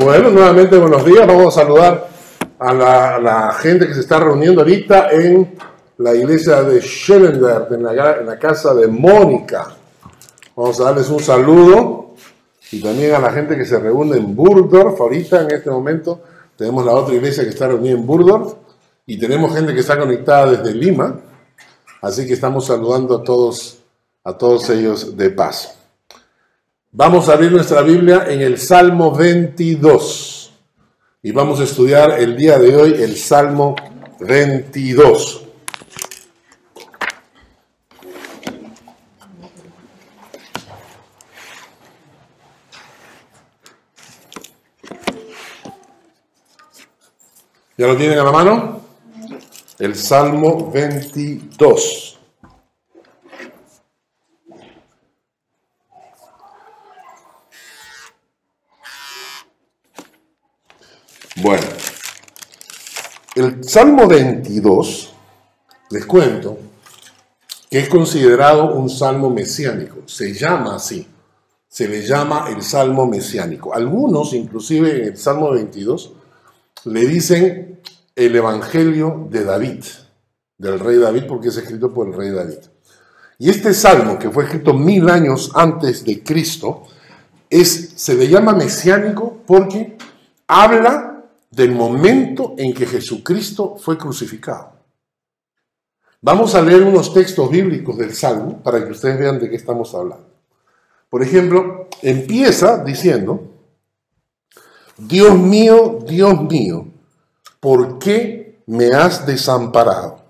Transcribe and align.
Bueno, 0.00 0.30
nuevamente 0.30 0.78
buenos 0.78 1.04
días. 1.04 1.26
Vamos 1.26 1.56
a 1.56 1.62
saludar 1.62 2.08
a 2.60 2.72
la, 2.72 3.52
gente 3.54 3.88
que 3.88 3.94
se 3.94 4.00
está 4.00 4.20
reuniendo 4.20 4.60
ahorita 4.60 5.10
en 5.10 5.58
la 5.96 6.14
iglesia 6.14 6.62
de 6.62 6.80
Schellendert, 6.80 7.72
en 7.72 7.82
la, 7.82 8.18
en 8.18 8.26
la 8.26 8.38
casa 8.38 8.74
de 8.74 8.86
Mónica. 8.86 9.74
Vamos 10.54 10.80
a 10.80 10.84
darles 10.84 11.08
un 11.08 11.18
saludo 11.18 12.14
y 12.70 12.80
también 12.80 13.12
a 13.12 13.18
la 13.18 13.32
gente 13.32 13.56
que 13.56 13.64
se 13.64 13.76
reúne 13.80 14.18
en 14.18 14.36
Burdorf. 14.36 15.00
Ahorita, 15.00 15.42
en 15.42 15.50
este 15.50 15.68
momento, 15.68 16.20
tenemos 16.56 16.86
la 16.86 16.92
otra 16.92 17.16
iglesia 17.16 17.42
que 17.42 17.50
está 17.50 17.66
reunida 17.66 17.94
en 17.94 18.06
Burdorf 18.06 18.52
y 19.04 19.18
tenemos 19.18 19.52
gente 19.52 19.74
que 19.74 19.80
está 19.80 19.98
conectada 19.98 20.52
desde 20.52 20.76
Lima. 20.76 21.18
Así 22.02 22.24
que 22.24 22.34
estamos 22.34 22.66
saludando 22.66 23.16
a 23.16 23.24
todos, 23.24 23.78
a 24.22 24.32
todos 24.38 24.70
ellos 24.70 25.16
de 25.16 25.30
paso. 25.30 25.77
Vamos 26.90 27.28
a 27.28 27.34
abrir 27.34 27.52
nuestra 27.52 27.82
Biblia 27.82 28.24
en 28.28 28.40
el 28.40 28.56
Salmo 28.56 29.14
22 29.14 30.52
y 31.22 31.32
vamos 31.32 31.60
a 31.60 31.64
estudiar 31.64 32.18
el 32.18 32.34
día 32.34 32.58
de 32.58 32.74
hoy 32.74 33.02
el 33.02 33.14
Salmo 33.14 33.76
22. 34.20 35.44
¿Ya 47.76 47.86
lo 47.86 47.98
tienen 47.98 48.18
a 48.18 48.24
la 48.24 48.32
mano? 48.32 48.80
El 49.78 49.94
Salmo 49.94 50.70
22. 50.72 52.07
Bueno, 61.40 61.62
el 63.36 63.62
Salmo 63.62 64.08
22, 64.08 65.12
les 65.90 66.04
cuento, 66.04 66.58
que 67.70 67.78
es 67.78 67.88
considerado 67.88 68.74
un 68.74 68.90
salmo 68.90 69.30
mesiánico, 69.30 69.98
se 70.06 70.32
llama 70.32 70.74
así, 70.74 71.06
se 71.68 71.86
le 71.86 72.04
llama 72.04 72.48
el 72.50 72.60
salmo 72.62 73.06
mesiánico. 73.06 73.72
Algunos, 73.72 74.32
inclusive 74.32 74.96
en 74.98 75.04
el 75.04 75.16
Salmo 75.16 75.52
22, 75.52 76.12
le 76.86 77.06
dicen 77.06 77.80
el 78.16 78.34
Evangelio 78.34 79.28
de 79.30 79.44
David, 79.44 79.84
del 80.56 80.80
rey 80.80 80.98
David, 80.98 81.24
porque 81.28 81.48
es 81.48 81.56
escrito 81.56 81.94
por 81.94 82.08
el 82.08 82.14
rey 82.14 82.30
David. 82.30 82.58
Y 83.38 83.50
este 83.50 83.74
salmo, 83.74 84.18
que 84.18 84.30
fue 84.30 84.42
escrito 84.42 84.74
mil 84.74 85.08
años 85.08 85.52
antes 85.54 86.04
de 86.04 86.20
Cristo, 86.24 86.88
es, 87.48 87.92
se 87.94 88.14
le 88.14 88.26
llama 88.26 88.54
mesiánico 88.54 89.42
porque 89.46 89.96
habla 90.48 91.07
del 91.50 91.72
momento 91.72 92.54
en 92.58 92.74
que 92.74 92.86
Jesucristo 92.86 93.76
fue 93.78 93.96
crucificado. 93.96 94.72
Vamos 96.20 96.54
a 96.54 96.62
leer 96.62 96.82
unos 96.82 97.14
textos 97.14 97.48
bíblicos 97.48 97.96
del 97.96 98.14
Salmo 98.14 98.60
para 98.62 98.84
que 98.84 98.90
ustedes 98.90 99.18
vean 99.18 99.38
de 99.38 99.48
qué 99.48 99.56
estamos 99.56 99.94
hablando. 99.94 100.26
Por 101.08 101.22
ejemplo, 101.22 101.88
empieza 102.02 102.82
diciendo, 102.84 103.48
Dios 104.98 105.38
mío, 105.38 106.00
Dios 106.06 106.42
mío, 106.42 106.88
¿por 107.60 107.98
qué 107.98 108.60
me 108.66 108.88
has 108.88 109.26
desamparado? 109.26 110.24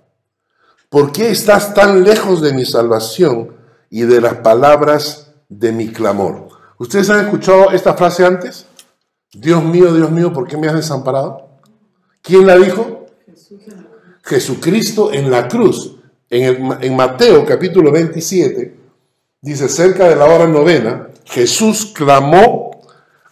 ¿Por 0.88 1.10
qué 1.10 1.30
estás 1.30 1.74
tan 1.74 2.04
lejos 2.04 2.40
de 2.40 2.52
mi 2.52 2.64
salvación 2.64 3.56
y 3.90 4.02
de 4.02 4.20
las 4.20 4.36
palabras 4.36 5.32
de 5.48 5.72
mi 5.72 5.88
clamor? 5.88 6.48
¿Ustedes 6.78 7.10
han 7.10 7.24
escuchado 7.24 7.72
esta 7.72 7.94
frase 7.94 8.24
antes? 8.24 8.67
Dios 9.32 9.62
mío, 9.62 9.92
Dios 9.94 10.10
mío, 10.10 10.32
¿por 10.32 10.46
qué 10.46 10.56
me 10.56 10.68
has 10.68 10.74
desamparado? 10.74 11.48
¿Quién 12.22 12.46
la 12.46 12.56
dijo? 12.56 13.06
Jesucristo 14.22 15.12
en 15.12 15.30
la 15.30 15.48
cruz. 15.48 15.96
En, 16.30 16.44
el, 16.44 16.84
en 16.84 16.96
Mateo 16.96 17.44
capítulo 17.46 17.90
27 17.90 18.76
dice, 19.40 19.68
cerca 19.68 20.08
de 20.08 20.16
la 20.16 20.26
hora 20.26 20.46
novena, 20.46 21.08
Jesús 21.24 21.92
clamó 21.94 22.82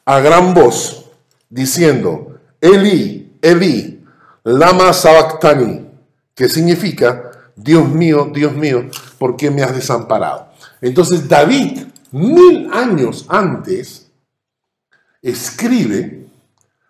a 0.05 0.21
gran 0.21 0.55
voz, 0.55 1.07
diciendo, 1.49 2.39
Eli, 2.61 3.39
Eli, 3.43 4.05
lama 4.45 4.93
sabactani, 4.93 5.87
que 6.35 6.49
significa, 6.49 7.31
Dios 7.57 7.89
mío, 7.89 8.31
Dios 8.33 8.55
mío, 8.55 8.87
¿por 9.19 9.37
qué 9.37 9.51
me 9.51 9.63
has 9.63 9.75
desamparado? 9.75 10.49
Entonces 10.81 11.29
David, 11.29 11.85
mil 12.13 12.71
años 12.73 13.25
antes, 13.29 14.06
escribe 15.31 16.27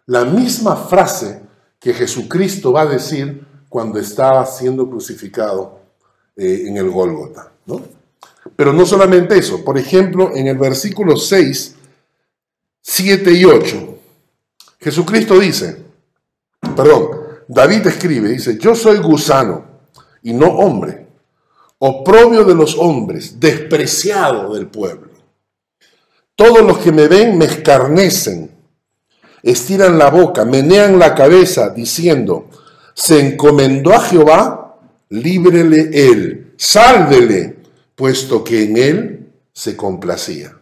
la 0.06 0.24
misma 0.24 0.76
frase 0.76 1.40
que 1.80 1.94
Jesucristo 1.94 2.72
va 2.72 2.82
a 2.82 2.86
decir 2.86 3.46
cuando 3.68 3.98
estaba 3.98 4.44
siendo 4.44 4.88
crucificado 4.88 5.80
eh, 6.36 6.64
en 6.66 6.76
el 6.76 6.90
Gólgota. 6.90 7.50
¿no? 7.64 7.82
Pero 8.54 8.72
no 8.72 8.84
solamente 8.84 9.38
eso, 9.38 9.64
por 9.64 9.78
ejemplo, 9.78 10.32
en 10.34 10.48
el 10.48 10.58
versículo 10.58 11.16
6, 11.16 11.76
7 12.82 13.32
y 13.32 13.44
8, 13.44 13.98
Jesucristo 14.80 15.38
dice, 15.38 15.82
perdón, 16.76 17.08
David 17.48 17.86
escribe, 17.86 18.28
dice, 18.28 18.58
yo 18.58 18.74
soy 18.74 18.98
gusano 18.98 19.64
y 20.22 20.34
no 20.34 20.46
hombre, 20.46 21.06
oprobio 21.78 22.44
de 22.44 22.54
los 22.54 22.76
hombres, 22.76 23.40
despreciado 23.40 24.54
del 24.54 24.66
pueblo. 24.66 25.05
Todos 26.36 26.60
los 26.60 26.78
que 26.78 26.92
me 26.92 27.08
ven 27.08 27.38
me 27.38 27.46
escarnecen, 27.46 28.50
estiran 29.42 29.98
la 29.98 30.10
boca, 30.10 30.44
menean 30.44 30.98
la 30.98 31.14
cabeza, 31.14 31.70
diciendo, 31.70 32.50
se 32.92 33.18
encomendó 33.20 33.94
a 33.94 34.00
Jehová, 34.00 34.78
líbrele 35.08 35.90
él, 35.92 36.52
sálvele, 36.58 37.56
puesto 37.94 38.44
que 38.44 38.64
en 38.64 38.76
él 38.76 39.32
se 39.52 39.76
complacía. 39.76 40.58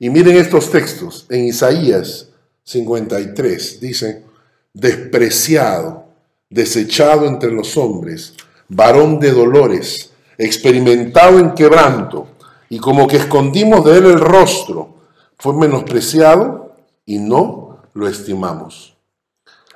Y 0.00 0.10
miren 0.10 0.36
estos 0.36 0.70
textos, 0.70 1.26
en 1.28 1.44
Isaías 1.44 2.28
53, 2.64 3.80
dice, 3.80 4.24
despreciado, 4.72 6.06
desechado 6.48 7.26
entre 7.26 7.52
los 7.52 7.76
hombres, 7.76 8.34
varón 8.68 9.20
de 9.20 9.30
dolores, 9.30 10.10
experimentado 10.36 11.38
en 11.38 11.52
quebranto, 11.52 12.28
y 12.70 12.78
como 12.78 13.08
que 13.08 13.16
escondimos 13.16 13.84
de 13.84 13.98
él 13.98 14.06
el 14.06 14.20
rostro, 14.20 14.94
fue 15.36 15.54
menospreciado 15.54 16.76
y 17.04 17.18
no 17.18 17.80
lo 17.94 18.08
estimamos. 18.08 18.96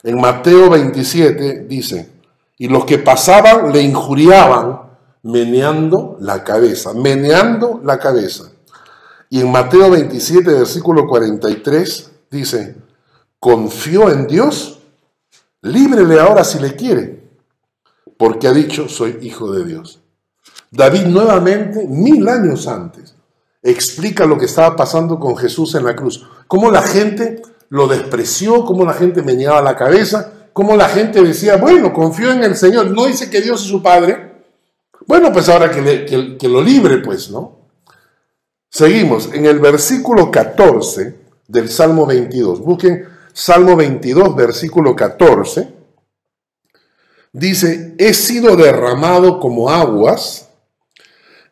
En 0.05 0.21
Mateo 0.21 0.71
27 0.71 1.67
dice, 1.69 2.09
y 2.57 2.69
los 2.69 2.85
que 2.85 2.99
pasaban 2.99 3.73
le 3.73 3.83
injuriaban 3.83 4.83
meneando 5.25 6.17
la 6.21 6.45
cabeza, 6.45 6.95
meneando 6.95 7.81
la 7.83 7.99
cabeza. 7.99 8.45
Y 9.29 9.41
en 9.41 9.51
Mateo 9.51 9.91
27, 9.91 10.53
versículo 10.53 11.09
43, 11.09 12.13
dice, 12.31 12.77
confió 13.41 14.09
en 14.09 14.29
Dios, 14.29 14.79
líbrele 15.63 16.21
ahora 16.21 16.45
si 16.45 16.61
le 16.61 16.77
quiere, 16.77 17.25
porque 18.17 18.47
ha 18.47 18.53
dicho, 18.53 18.89
soy 18.89 19.19
hijo 19.23 19.51
de 19.51 19.65
Dios. 19.65 20.04
David 20.75 21.07
nuevamente, 21.07 21.87
mil 21.89 22.29
años 22.29 22.67
antes, 22.67 23.15
explica 23.63 24.27
lo 24.27 24.37
que 24.37 24.47
estaba 24.47 24.75
pasando 24.75 25.21
con 25.21 25.37
Jesús 25.37 25.75
en 25.77 25.85
la 25.85 25.95
cruz. 25.95 26.27
Cómo 26.49 26.71
la 26.71 26.83
gente 26.83 27.43
lo 27.69 27.87
despreció, 27.87 28.65
cómo 28.65 28.85
la 28.85 28.93
gente 28.93 29.23
meneaba 29.23 29.63
la 29.63 29.77
cabeza, 29.77 30.33
cómo 30.53 30.77
la 30.77 30.89
gente 30.89 31.23
decía, 31.23 31.57
bueno, 31.59 31.93
confío 31.93 32.33
en 32.33 32.43
el 32.43 32.57
Señor. 32.57 32.91
No 32.91 33.07
dice 33.07 33.31
que 33.31 33.41
Dios 33.41 33.63
es 33.63 33.69
su 33.69 33.83
Padre. 33.83 34.33
Bueno, 35.07 35.33
pues 35.33 35.49
ahora 35.49 35.71
que, 35.71 35.81
le, 35.81 36.37
que 36.37 36.49
lo 36.49 36.61
libre, 36.61 36.99
pues, 36.99 37.31
¿no? 37.31 37.59
Seguimos 38.69 39.31
en 39.33 39.47
el 39.47 39.61
versículo 39.61 40.33
14 40.33 41.15
del 41.47 41.69
Salmo 41.69 42.05
22. 42.05 42.61
Busquen 42.61 43.07
Salmo 43.33 43.77
22, 43.77 44.35
versículo 44.35 44.97
14. 44.97 45.73
Dice, 47.33 47.95
he 47.99 48.13
sido 48.13 48.57
derramado 48.57 49.39
como 49.39 49.71
aguas 49.71 50.49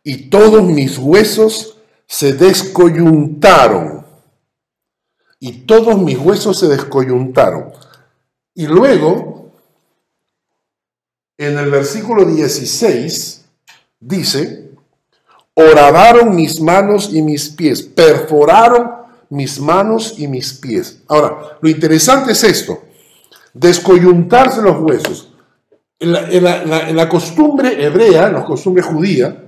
y 0.05 0.31
todos 0.31 0.63
mis 0.63 0.99
huesos 0.99 1.79
se 2.07 2.33
descoyuntaron. 2.33 4.05
Y 5.39 5.65
todos 5.67 6.01
mis 6.01 6.19
huesos 6.19 6.59
se 6.59 6.69
descoyuntaron. 6.69 7.73
Y 8.55 8.67
luego, 8.67 9.53
en 11.39 11.59
el 11.59 11.71
versículo 11.71 12.25
16, 12.25 13.45
dice, 13.99 14.71
horadaron 15.55 16.37
mis 16.37 16.61
manos 16.61 17.13
y 17.13 17.23
mis 17.23 17.49
pies, 17.49 17.83
perforaron 17.83 18.91
mis 19.31 19.59
manos 19.59 20.15
y 20.19 20.29
mis 20.29 20.53
pies. 20.53 21.03
Ahora, 21.09 21.59
lo 21.61 21.69
interesante 21.69 22.33
es 22.33 22.45
esto, 22.45 22.83
descoyuntarse 23.55 24.61
los 24.63 24.79
huesos. 24.81 25.29
En 25.99 26.13
la, 26.13 26.29
en 26.31 26.45
la, 26.45 26.89
en 26.89 26.97
la 26.97 27.09
costumbre 27.09 27.85
hebrea, 27.85 28.27
en 28.27 28.35
la 28.35 28.45
costumbre 28.45 28.83
judía, 28.83 29.43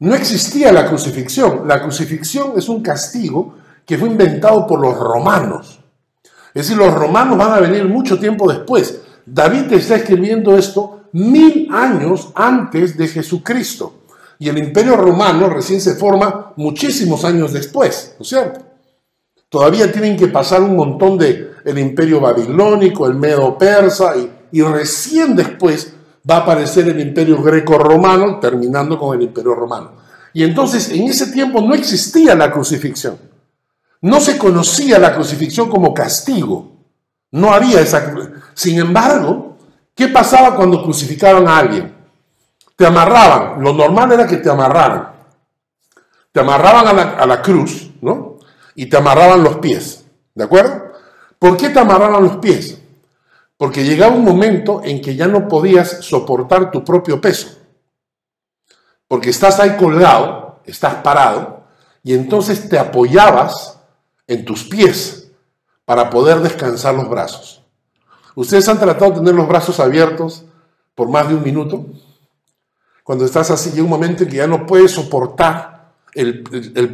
no 0.00 0.14
existía 0.14 0.72
la 0.72 0.86
crucifixión. 0.86 1.66
La 1.66 1.82
crucifixión 1.82 2.52
es 2.56 2.68
un 2.68 2.82
castigo 2.82 3.56
que 3.84 3.98
fue 3.98 4.08
inventado 4.08 4.66
por 4.66 4.80
los 4.80 4.96
romanos. 4.96 5.80
Es 6.54 6.68
decir, 6.68 6.76
los 6.76 6.94
romanos 6.94 7.36
van 7.36 7.52
a 7.52 7.60
venir 7.60 7.84
mucho 7.86 8.18
tiempo 8.18 8.50
después. 8.50 9.00
David 9.26 9.72
está 9.72 9.96
escribiendo 9.96 10.56
esto 10.56 11.02
mil 11.12 11.68
años 11.72 12.30
antes 12.34 12.96
de 12.96 13.08
Jesucristo. 13.08 13.94
Y 14.38 14.48
el 14.48 14.58
imperio 14.58 14.96
romano 14.96 15.48
recién 15.48 15.80
se 15.80 15.96
forma 15.96 16.52
muchísimos 16.56 17.24
años 17.24 17.52
después, 17.52 18.14
¿no 18.18 18.22
es 18.22 18.28
cierto? 18.28 18.60
Todavía 19.48 19.90
tienen 19.90 20.16
que 20.16 20.28
pasar 20.28 20.62
un 20.62 20.76
montón 20.76 21.18
de 21.18 21.50
el 21.64 21.78
imperio 21.78 22.20
babilónico, 22.20 23.06
el 23.06 23.14
medo 23.14 23.58
persa, 23.58 24.16
y, 24.16 24.30
y 24.52 24.62
recién 24.62 25.34
después 25.34 25.94
va 26.28 26.36
a 26.36 26.40
aparecer 26.40 26.88
el 26.88 27.00
imperio 27.00 27.42
greco-romano, 27.42 28.38
terminando 28.38 28.98
con 28.98 29.16
el 29.16 29.22
imperio 29.22 29.54
romano. 29.54 29.92
Y 30.32 30.44
entonces 30.44 30.90
en 30.90 31.04
ese 31.04 31.28
tiempo 31.32 31.60
no 31.60 31.74
existía 31.74 32.34
la 32.34 32.50
crucifixión. 32.50 33.18
No 34.00 34.20
se 34.20 34.38
conocía 34.38 34.98
la 34.98 35.14
crucifixión 35.14 35.68
como 35.68 35.92
castigo. 35.92 36.72
No 37.32 37.52
había 37.52 37.80
esa... 37.80 38.14
Sin 38.54 38.78
embargo, 38.78 39.56
¿qué 39.94 40.08
pasaba 40.08 40.54
cuando 40.54 40.82
crucificaban 40.82 41.48
a 41.48 41.58
alguien? 41.58 41.94
Te 42.76 42.86
amarraban. 42.86 43.62
Lo 43.62 43.72
normal 43.72 44.12
era 44.12 44.26
que 44.26 44.36
te 44.36 44.50
amarraran. 44.50 45.08
Te 46.30 46.40
amarraban 46.40 46.86
a 46.86 46.92
la, 46.92 47.02
a 47.18 47.26
la 47.26 47.42
cruz, 47.42 47.90
¿no? 48.00 48.38
Y 48.74 48.86
te 48.86 48.96
amarraban 48.96 49.42
los 49.42 49.56
pies. 49.56 50.04
¿De 50.34 50.44
acuerdo? 50.44 50.92
¿Por 51.38 51.56
qué 51.56 51.70
te 51.70 51.80
amarraban 51.80 52.22
los 52.22 52.36
pies? 52.36 52.77
Porque 53.58 53.84
llegaba 53.84 54.14
un 54.14 54.24
momento 54.24 54.80
en 54.84 55.02
que 55.02 55.16
ya 55.16 55.26
no 55.26 55.48
podías 55.48 56.04
soportar 56.04 56.70
tu 56.70 56.84
propio 56.84 57.20
peso. 57.20 57.58
Porque 59.08 59.30
estás 59.30 59.58
ahí 59.58 59.76
colgado, 59.76 60.60
estás 60.64 60.94
parado, 60.96 61.64
y 62.04 62.14
entonces 62.14 62.68
te 62.68 62.78
apoyabas 62.78 63.80
en 64.28 64.44
tus 64.44 64.64
pies 64.64 65.32
para 65.84 66.08
poder 66.08 66.38
descansar 66.40 66.94
los 66.94 67.08
brazos. 67.08 67.62
¿Ustedes 68.36 68.68
han 68.68 68.78
tratado 68.78 69.10
de 69.10 69.16
tener 69.18 69.34
los 69.34 69.48
brazos 69.48 69.80
abiertos 69.80 70.44
por 70.94 71.08
más 71.08 71.28
de 71.28 71.34
un 71.34 71.42
minuto? 71.42 71.86
Cuando 73.02 73.24
estás 73.24 73.50
así, 73.50 73.70
llega 73.70 73.82
un 73.82 73.90
momento 73.90 74.22
en 74.22 74.28
que 74.28 74.36
ya 74.36 74.46
no 74.46 74.66
puedes 74.66 74.92
soportar 74.92 75.94
el, 76.14 76.44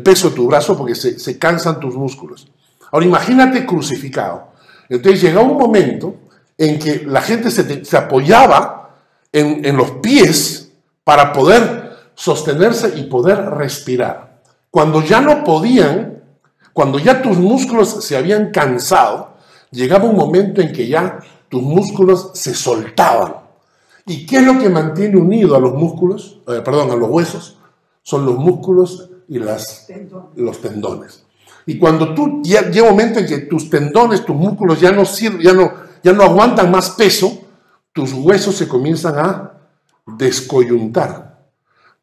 peso 0.02 0.31
de 0.31 0.37
tu 0.37 0.46
brazo 0.46 0.78
porque 0.78 0.94
se, 0.94 1.19
se, 1.19 1.38
cansan 1.38 1.81
tus 1.81 1.94
músculos. 1.94 2.49
Ahora 2.90 3.05
imagínate 3.05 3.66
crucificado. 3.66 4.49
Entonces 4.88 5.20
llega 5.20 5.40
un 5.40 5.58
momento 5.58 6.16
en 6.56 6.78
que 6.78 7.04
la 7.06 7.20
gente 7.20 7.50
se, 7.50 7.96
apoyaba 7.96 8.96
en, 9.32 9.64
en 9.64 9.76
los 9.76 9.90
pies 9.92 10.72
para 11.02 11.32
poder 11.32 11.84
sostenerse 12.14 12.96
y 12.96 13.04
poder 13.04 13.38
respirar. 13.50 14.40
Cuando 14.70 15.02
ya 15.02 15.20
no 15.20 15.44
podían, 15.44 16.22
cuando 16.72 16.98
ya 16.98 17.22
tus 17.22 17.36
músculos 17.36 18.04
se 18.04 18.16
habían 18.16 18.50
cansado, 18.50 19.34
llegaba 19.70 20.04
un 20.04 20.16
momento 20.16 20.60
en 20.60 20.72
que 20.72 20.86
ya 20.86 21.20
tus 21.48 21.62
músculos 21.62 22.30
se 22.34 22.54
soltaban. 22.54 23.34
¿Y 24.06 24.26
qué 24.26 24.36
es 24.36 24.42
lo 24.42 24.58
que 24.58 24.68
mantiene 24.68 25.16
unido 25.16 25.56
a 25.56 25.60
los 25.60 25.74
músculos, 25.74 26.40
eh, 26.48 26.60
perdón, 26.64 26.90
a 26.90 26.96
los 26.96 27.08
huesos? 27.08 27.58
Son 28.02 28.26
los 28.26 28.36
músculos 28.36 29.10
y 29.28 29.38
las, 29.38 29.88
los 30.36 30.60
tendones. 30.60 31.24
Y 31.66 31.78
cuando 31.78 32.12
tú 32.12 32.42
ya 32.42 32.68
llega 32.70 32.88
un 32.88 32.90
momento 32.90 33.20
en 33.20 33.26
que 33.26 33.38
tus 33.38 33.70
tendones, 33.70 34.24
tus 34.24 34.36
músculos 34.36 34.80
ya 34.80 34.92
no 34.92 35.06
sirven, 35.06 35.40
ya 35.40 35.54
no, 35.54 35.72
ya 36.04 36.12
no 36.12 36.22
aguantan 36.22 36.70
más 36.70 36.90
peso, 36.90 37.46
tus 37.92 38.12
huesos 38.12 38.54
se 38.54 38.68
comienzan 38.68 39.18
a 39.18 39.52
descoyuntar. 40.06 41.48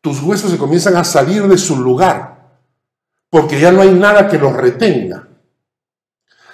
Tus 0.02 0.22
huesos 0.24 0.50
se 0.50 0.58
comienzan 0.58 0.96
a 0.96 1.04
salir 1.04 1.48
de 1.48 1.58
su 1.58 1.78
lugar, 1.78 2.58
porque 3.30 3.60
ya 3.60 3.72
no 3.72 3.82
hay 3.82 3.92
nada 3.92 4.28
que 4.28 4.40
los 4.40 4.54
retenga. 4.54 5.28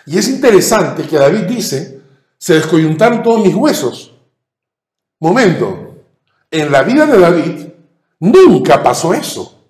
Y 0.06 0.18
es 0.18 0.28
interesante 0.28 1.08
que 1.08 1.18
David 1.18 1.44
dice, 1.44 2.02
se 2.38 2.56
descoyuntaron 2.56 3.24
todos 3.24 3.46
mis 3.46 3.56
huesos. 3.56 4.14
Momento, 5.22 6.04
en 6.52 6.70
la 6.70 6.84
vida 6.84 7.06
de 7.06 7.18
David 7.18 7.68
nunca 8.20 8.84
pasó 8.84 9.14
eso. 9.14 9.64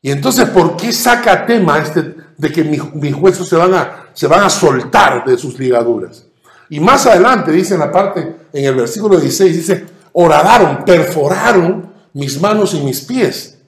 Y 0.00 0.10
entonces, 0.10 0.48
¿por 0.48 0.78
qué 0.78 0.92
saca 0.92 1.44
tema 1.44 1.78
este 1.78 2.02
de 2.36 2.50
que 2.50 2.64
mis, 2.64 3.14
huesos 3.14 3.48
se 3.48 3.56
van, 3.56 3.74
a, 3.74 4.06
se 4.12 4.26
van 4.26 4.44
a 4.44 4.50
soltar 4.50 5.24
de 5.24 5.36
sus 5.36 5.58
ligaduras? 5.58 6.26
Y 6.68 6.80
más 6.80 7.06
adelante 7.06 7.52
dice 7.52 7.74
en 7.74 7.80
la 7.80 7.92
parte, 7.92 8.36
en 8.52 8.64
el 8.64 8.74
versículo 8.74 9.18
16, 9.18 9.56
dice, 9.56 9.86
horadaron, 10.12 10.84
perforaron 10.84 11.92
mis 12.14 12.40
manos 12.40 12.74
y 12.74 12.80
mis 12.80 13.02
pies. 13.02 13.58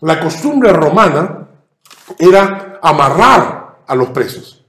La 0.00 0.20
costumbre 0.20 0.72
romana 0.72 1.48
era 2.18 2.78
amarrar 2.82 3.80
a 3.86 3.94
los 3.94 4.08
presos. 4.10 4.64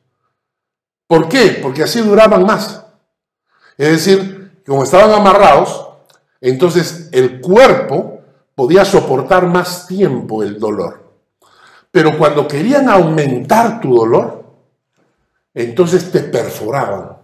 ¿Por 1.07 1.27
qué? 1.27 1.59
Porque 1.61 1.83
así 1.83 2.01
duraban 2.01 2.45
más. 2.45 2.83
Es 3.77 3.91
decir, 3.91 4.61
como 4.65 4.83
estaban 4.83 5.11
amarrados, 5.11 5.87
entonces 6.39 7.09
el 7.11 7.41
cuerpo 7.41 8.21
podía 8.55 8.85
soportar 8.85 9.47
más 9.47 9.87
tiempo 9.87 10.43
el 10.43 10.59
dolor. 10.59 11.00
Pero 11.91 12.17
cuando 12.17 12.47
querían 12.47 12.89
aumentar 12.89 13.81
tu 13.81 13.95
dolor, 13.95 14.45
entonces 15.53 16.11
te 16.11 16.21
perforaban 16.21 17.17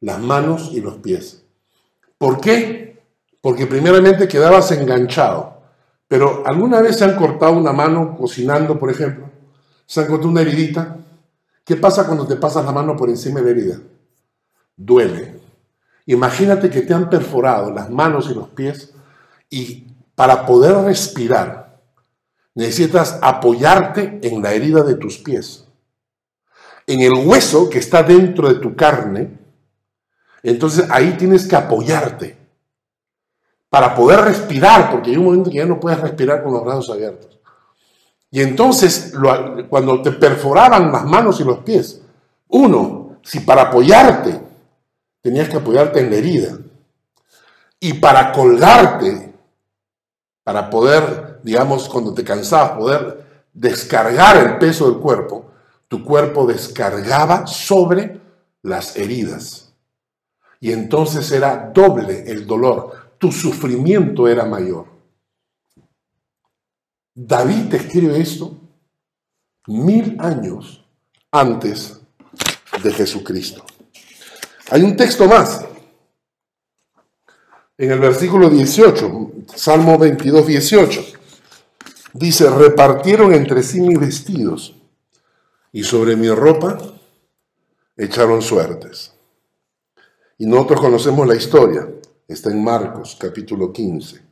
las 0.00 0.18
manos 0.18 0.70
y 0.72 0.80
los 0.80 0.96
pies. 0.96 1.44
¿Por 2.18 2.40
qué? 2.40 3.02
Porque 3.42 3.66
primeramente 3.66 4.26
quedabas 4.26 4.72
enganchado. 4.72 5.60
Pero 6.08 6.42
¿alguna 6.46 6.80
vez 6.80 6.96
se 6.96 7.04
han 7.04 7.16
cortado 7.16 7.52
una 7.52 7.72
mano 7.72 8.16
cocinando, 8.16 8.78
por 8.78 8.90
ejemplo? 8.90 9.28
¿Se 9.84 10.00
han 10.00 10.06
cortado 10.06 10.30
una 10.30 10.40
heridita? 10.40 10.96
¿Qué 11.64 11.76
pasa 11.76 12.06
cuando 12.06 12.26
te 12.26 12.36
pasas 12.36 12.64
la 12.64 12.72
mano 12.72 12.96
por 12.96 13.08
encima 13.08 13.40
de 13.40 13.44
la 13.44 13.50
herida? 13.50 13.78
Duele. 14.76 15.40
Imagínate 16.06 16.70
que 16.70 16.82
te 16.82 16.94
han 16.94 17.10
perforado 17.10 17.72
las 17.72 17.90
manos 17.90 18.30
y 18.30 18.34
los 18.34 18.48
pies 18.48 18.94
y 19.50 19.88
para 20.14 20.46
poder 20.46 20.76
respirar, 20.76 21.65
necesitas 22.56 23.20
apoyarte 23.22 24.18
en 24.22 24.42
la 24.42 24.52
herida 24.52 24.82
de 24.82 24.96
tus 24.96 25.18
pies, 25.18 25.64
en 26.88 27.00
el 27.02 27.12
hueso 27.12 27.70
que 27.70 27.78
está 27.78 28.02
dentro 28.02 28.48
de 28.48 28.56
tu 28.56 28.74
carne. 28.74 29.38
Entonces 30.42 30.86
ahí 30.90 31.12
tienes 31.16 31.46
que 31.46 31.54
apoyarte 31.54 32.36
para 33.68 33.94
poder 33.94 34.22
respirar, 34.22 34.90
porque 34.90 35.10
hay 35.10 35.16
un 35.16 35.26
momento 35.26 35.50
que 35.50 35.58
ya 35.58 35.66
no 35.66 35.78
puedes 35.78 36.00
respirar 36.00 36.42
con 36.42 36.52
los 36.52 36.64
brazos 36.64 36.90
abiertos. 36.90 37.38
Y 38.30 38.40
entonces, 38.40 39.12
cuando 39.68 40.02
te 40.02 40.12
perforaban 40.12 40.90
las 40.90 41.04
manos 41.04 41.40
y 41.40 41.44
los 41.44 41.58
pies, 41.58 42.02
uno, 42.48 43.18
si 43.22 43.40
para 43.40 43.62
apoyarte 43.62 44.40
tenías 45.20 45.48
que 45.48 45.56
apoyarte 45.56 46.00
en 46.00 46.10
la 46.10 46.16
herida, 46.16 46.58
y 47.78 47.94
para 47.94 48.32
colgarte 48.32 49.34
para 50.42 50.70
poder, 50.70 51.25
digamos, 51.46 51.88
cuando 51.88 52.12
te 52.12 52.24
cansabas, 52.24 52.72
poder 52.72 53.46
descargar 53.52 54.36
el 54.36 54.58
peso 54.58 54.90
del 54.90 54.98
cuerpo, 54.98 55.52
tu 55.86 56.04
cuerpo 56.04 56.44
descargaba 56.44 57.46
sobre 57.46 58.20
las 58.62 58.96
heridas. 58.96 59.72
Y 60.58 60.72
entonces 60.72 61.30
era 61.30 61.70
doble 61.72 62.24
el 62.26 62.48
dolor, 62.48 63.12
tu 63.18 63.30
sufrimiento 63.30 64.26
era 64.26 64.44
mayor. 64.44 64.86
David 67.14 67.68
te 67.70 67.76
escribe 67.76 68.20
esto 68.20 68.58
mil 69.68 70.16
años 70.18 70.84
antes 71.30 72.00
de 72.82 72.92
Jesucristo. 72.92 73.64
Hay 74.68 74.82
un 74.82 74.96
texto 74.96 75.28
más 75.28 75.64
en 77.78 77.92
el 77.92 78.00
versículo 78.00 78.50
18, 78.50 79.32
Salmo 79.54 79.96
22, 79.96 80.44
18. 80.48 81.15
Dice, 82.18 82.48
repartieron 82.48 83.34
entre 83.34 83.62
sí 83.62 83.78
mis 83.78 84.00
vestidos 84.00 84.74
y 85.70 85.82
sobre 85.82 86.16
mi 86.16 86.30
ropa 86.30 86.78
echaron 87.94 88.40
suertes. 88.40 89.12
Y 90.38 90.46
nosotros 90.46 90.80
conocemos 90.80 91.26
la 91.26 91.34
historia, 91.34 91.86
está 92.26 92.50
en 92.50 92.64
Marcos 92.64 93.18
capítulo 93.20 93.70
15. 93.70 94.22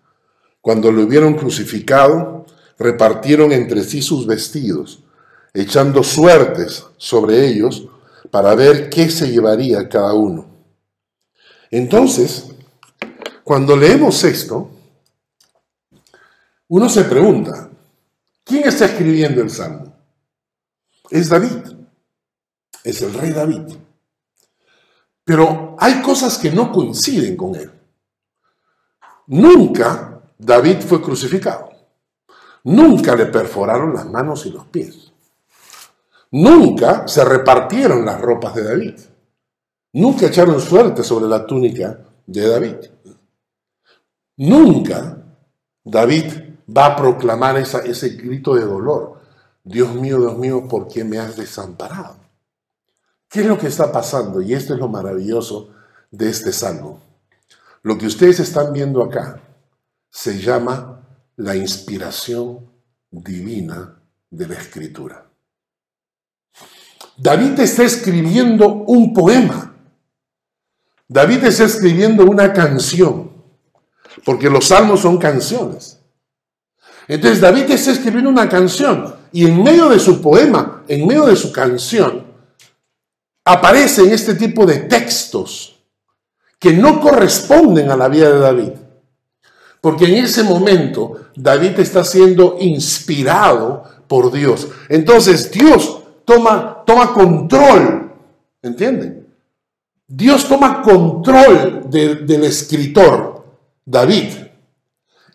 Cuando 0.62 0.90
lo 0.90 1.02
hubieron 1.02 1.34
crucificado, 1.34 2.46
repartieron 2.78 3.52
entre 3.52 3.84
sí 3.84 4.00
sus 4.00 4.26
vestidos, 4.26 5.04
echando 5.52 6.02
suertes 6.02 6.86
sobre 6.96 7.46
ellos 7.46 7.86
para 8.30 8.54
ver 8.54 8.88
qué 8.88 9.10
se 9.10 9.30
llevaría 9.30 9.90
cada 9.90 10.14
uno. 10.14 10.46
Entonces, 11.70 12.46
cuando 13.42 13.76
leemos 13.76 14.24
esto, 14.24 14.70
uno 16.68 16.88
se 16.88 17.04
pregunta, 17.04 17.68
¿quién 18.44 18.68
está 18.68 18.84
escribiendo 18.86 19.42
el 19.42 19.50
Salmo? 19.50 19.96
Es 21.10 21.28
David, 21.28 21.66
es 22.82 23.02
el 23.02 23.14
rey 23.14 23.30
David. 23.30 23.76
Pero 25.24 25.74
hay 25.78 26.02
cosas 26.02 26.38
que 26.38 26.50
no 26.50 26.70
coinciden 26.70 27.36
con 27.36 27.54
él. 27.54 27.70
Nunca 29.28 30.22
David 30.38 30.80
fue 30.80 31.00
crucificado. 31.00 31.70
Nunca 32.64 33.14
le 33.14 33.26
perforaron 33.26 33.94
las 33.94 34.06
manos 34.06 34.46
y 34.46 34.50
los 34.50 34.66
pies. 34.66 35.12
nunca 36.30 37.06
se 37.06 37.24
repartieron 37.24 38.04
las 38.04 38.20
ropas 38.20 38.54
de 38.56 38.64
David. 38.64 38.94
Nunca 39.92 40.26
echaron 40.26 40.60
suerte 40.60 41.04
sobre 41.04 41.26
la 41.26 41.46
túnica 41.46 42.00
de 42.26 42.48
David. 42.48 42.76
Nunca 44.38 45.16
David 45.84 46.43
va 46.68 46.86
a 46.86 46.96
proclamar 46.96 47.56
ese 47.56 48.08
grito 48.10 48.54
de 48.54 48.64
dolor. 48.64 49.20
Dios 49.62 49.94
mío, 49.94 50.20
Dios 50.20 50.38
mío, 50.38 50.68
¿por 50.68 50.88
qué 50.88 51.04
me 51.04 51.18
has 51.18 51.36
desamparado? 51.36 52.16
¿Qué 53.28 53.40
es 53.40 53.46
lo 53.46 53.58
que 53.58 53.66
está 53.66 53.90
pasando? 53.90 54.40
Y 54.40 54.54
esto 54.54 54.74
es 54.74 54.80
lo 54.80 54.88
maravilloso 54.88 55.74
de 56.10 56.28
este 56.30 56.52
salmo. 56.52 57.00
Lo 57.82 57.98
que 57.98 58.06
ustedes 58.06 58.40
están 58.40 58.72
viendo 58.72 59.02
acá 59.02 59.40
se 60.10 60.38
llama 60.38 61.00
la 61.36 61.56
inspiración 61.56 62.70
divina 63.10 64.00
de 64.30 64.46
la 64.46 64.54
escritura. 64.54 65.26
David 67.16 67.60
está 67.60 67.84
escribiendo 67.84 68.68
un 68.72 69.12
poema. 69.12 69.74
David 71.08 71.44
está 71.44 71.64
escribiendo 71.64 72.24
una 72.24 72.52
canción, 72.52 73.32
porque 74.24 74.48
los 74.48 74.68
salmos 74.68 75.00
son 75.00 75.18
canciones. 75.18 76.00
Entonces 77.06 77.40
David 77.40 77.70
está 77.70 77.92
escribiendo 77.92 78.30
una 78.30 78.48
canción 78.48 79.14
y 79.32 79.46
en 79.46 79.62
medio 79.62 79.88
de 79.88 79.98
su 79.98 80.20
poema, 80.20 80.82
en 80.88 81.06
medio 81.06 81.26
de 81.26 81.36
su 81.36 81.52
canción, 81.52 82.24
aparecen 83.44 84.10
este 84.12 84.34
tipo 84.34 84.64
de 84.64 84.78
textos 84.80 85.76
que 86.58 86.72
no 86.72 87.00
corresponden 87.00 87.90
a 87.90 87.96
la 87.96 88.08
vida 88.08 88.32
de 88.32 88.38
David. 88.38 88.70
Porque 89.80 90.06
en 90.06 90.24
ese 90.24 90.42
momento 90.44 91.26
David 91.36 91.78
está 91.78 92.04
siendo 92.04 92.56
inspirado 92.58 93.82
por 94.08 94.32
Dios. 94.32 94.68
Entonces 94.88 95.50
Dios 95.50 96.00
toma, 96.24 96.82
toma 96.86 97.12
control, 97.12 98.12
¿entienden? 98.62 99.26
Dios 100.06 100.48
toma 100.48 100.80
control 100.80 101.90
del 101.90 102.44
escritor, 102.44 103.44
David, 103.84 104.32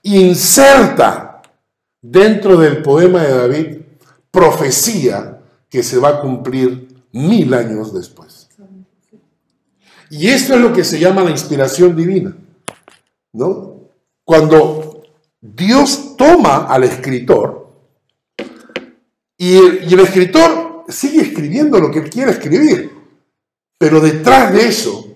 inserta 0.04 1.29
dentro 2.02 2.58
del 2.58 2.82
poema 2.82 3.24
de 3.24 3.38
David 3.38 3.78
profecía 4.32 5.42
que 5.70 5.84
se 5.84 5.98
va 5.98 6.10
a 6.10 6.22
cumplir 6.22 6.88
mil 7.12 7.54
años 7.54 7.94
después. 7.94 8.50
Y 10.10 10.28
esto 10.28 10.56
es 10.56 10.62
lo 10.62 10.74
que 10.74 10.84
se 10.84 11.00
llama 11.00 11.24
la 11.24 11.32
inspiración 11.32 11.96
divina, 11.96 12.36
¿no? 13.34 13.76
Cuando 14.24 15.04
Dios 15.40 16.16
toma 16.18 16.66
al 16.66 16.84
escritor 16.84 17.60
y 19.38 19.56
el, 19.56 20.00
escritor 20.00 20.84
sigue 20.90 21.22
escribiendo 21.22 21.80
lo 21.80 21.92
que 21.92 22.00
él 22.00 22.10
quiere 22.10 22.32
escribir, 22.32 22.92
pero 23.78 24.02
detrás 24.02 24.52
de 24.52 24.68
eso 24.68 25.16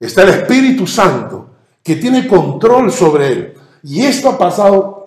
está 0.00 0.22
el 0.22 0.30
Espíritu 0.30 0.86
Santo 0.86 1.50
que 1.82 1.96
tiene 1.96 2.26
control 2.26 2.90
sobre 2.90 3.28
él. 3.28 3.54
Y 3.82 4.02
esto 4.02 4.30
ha 4.30 4.36
pasado 4.38 4.99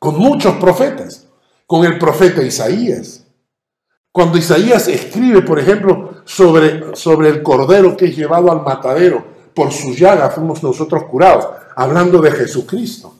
con 0.00 0.18
muchos 0.18 0.56
profetas, 0.56 1.28
con 1.66 1.84
el 1.84 1.98
profeta 1.98 2.42
Isaías, 2.42 3.26
cuando 4.12 4.38
Isaías 4.38 4.88
escribe, 4.88 5.42
por 5.42 5.60
ejemplo, 5.60 6.22
sobre, 6.24 6.96
sobre 6.96 7.28
el 7.28 7.42
cordero 7.42 7.96
que 7.96 8.06
es 8.06 8.16
llevado 8.16 8.50
al 8.50 8.62
matadero, 8.62 9.24
por 9.54 9.70
su 9.70 9.94
llaga 9.94 10.30
fuimos 10.30 10.62
nosotros 10.62 11.04
curados, 11.04 11.46
hablando 11.76 12.20
de 12.20 12.32
Jesucristo. 12.32 13.14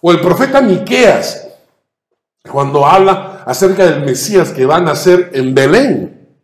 O 0.00 0.10
el 0.10 0.20
profeta 0.20 0.62
Miqueas, 0.62 1.48
cuando 2.50 2.86
habla 2.86 3.44
acerca 3.46 3.84
del 3.84 4.04
Mesías 4.04 4.50
que 4.50 4.64
va 4.64 4.76
a 4.76 4.80
nacer 4.80 5.30
en 5.34 5.54
Belén. 5.54 6.38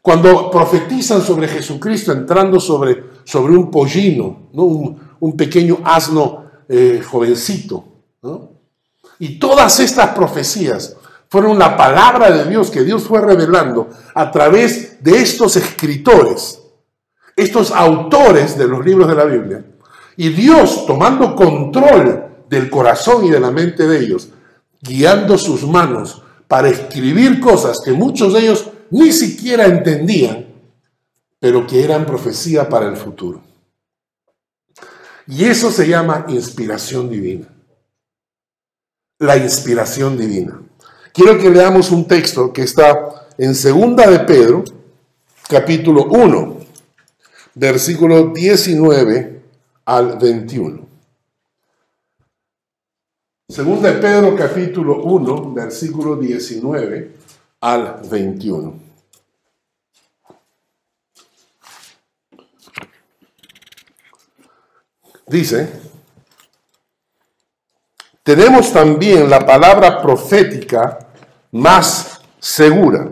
Cuando 0.00 0.50
profetizan 0.50 1.22
sobre 1.22 1.48
Jesucristo 1.48 2.12
entrando 2.12 2.60
sobre, 2.60 3.04
sobre 3.24 3.56
un 3.56 3.70
pollino, 3.70 4.48
¿no? 4.52 4.64
un, 5.20 5.36
pequeño 5.36 5.78
asno 5.84 6.44
eh, 6.68 7.02
jovencito. 7.04 7.91
Y 9.18 9.38
todas 9.38 9.80
estas 9.80 10.10
profecías 10.10 10.96
fueron 11.28 11.58
la 11.58 11.76
palabra 11.76 12.30
de 12.30 12.48
Dios 12.48 12.70
que 12.70 12.84
Dios 12.84 13.04
fue 13.04 13.20
revelando 13.20 13.88
a 14.14 14.30
través 14.30 15.02
de 15.02 15.18
estos 15.18 15.56
escritores, 15.56 16.60
estos 17.36 17.70
autores 17.70 18.56
de 18.58 18.68
los 18.68 18.84
libros 18.84 19.08
de 19.08 19.14
la 19.14 19.24
Biblia. 19.24 19.64
Y 20.16 20.28
Dios 20.28 20.86
tomando 20.86 21.34
control 21.34 22.44
del 22.48 22.68
corazón 22.68 23.24
y 23.24 23.30
de 23.30 23.40
la 23.40 23.50
mente 23.50 23.86
de 23.86 23.98
ellos, 23.98 24.28
guiando 24.80 25.38
sus 25.38 25.66
manos 25.66 26.22
para 26.46 26.68
escribir 26.68 27.40
cosas 27.40 27.80
que 27.82 27.92
muchos 27.92 28.34
de 28.34 28.40
ellos 28.40 28.68
ni 28.90 29.10
siquiera 29.10 29.64
entendían, 29.64 30.46
pero 31.40 31.66
que 31.66 31.82
eran 31.82 32.04
profecía 32.04 32.68
para 32.68 32.86
el 32.86 32.96
futuro. 32.96 33.40
Y 35.26 35.44
eso 35.44 35.70
se 35.70 35.88
llama 35.88 36.26
inspiración 36.28 37.08
divina. 37.08 37.48
La 39.22 39.36
inspiración 39.36 40.18
divina. 40.18 40.60
Quiero 41.14 41.38
que 41.38 41.48
leamos 41.48 41.92
un 41.92 42.08
texto 42.08 42.52
que 42.52 42.62
está 42.62 43.28
en 43.38 43.54
Segunda 43.54 44.10
de 44.10 44.18
Pedro, 44.18 44.64
capítulo 45.48 46.06
1, 46.06 46.56
versículo 47.54 48.32
19 48.32 49.42
al 49.84 50.18
21. 50.18 50.88
Segunda 53.48 53.92
de 53.92 54.00
Pedro, 54.00 54.34
capítulo 54.34 55.04
1, 55.04 55.54
versículo 55.54 56.16
19 56.16 57.12
al 57.60 58.00
21. 58.10 58.74
Dice, 65.28 65.91
tenemos 68.22 68.72
también 68.72 69.28
la 69.28 69.44
palabra 69.44 70.00
profética 70.00 70.98
más 71.50 72.20
segura, 72.38 73.08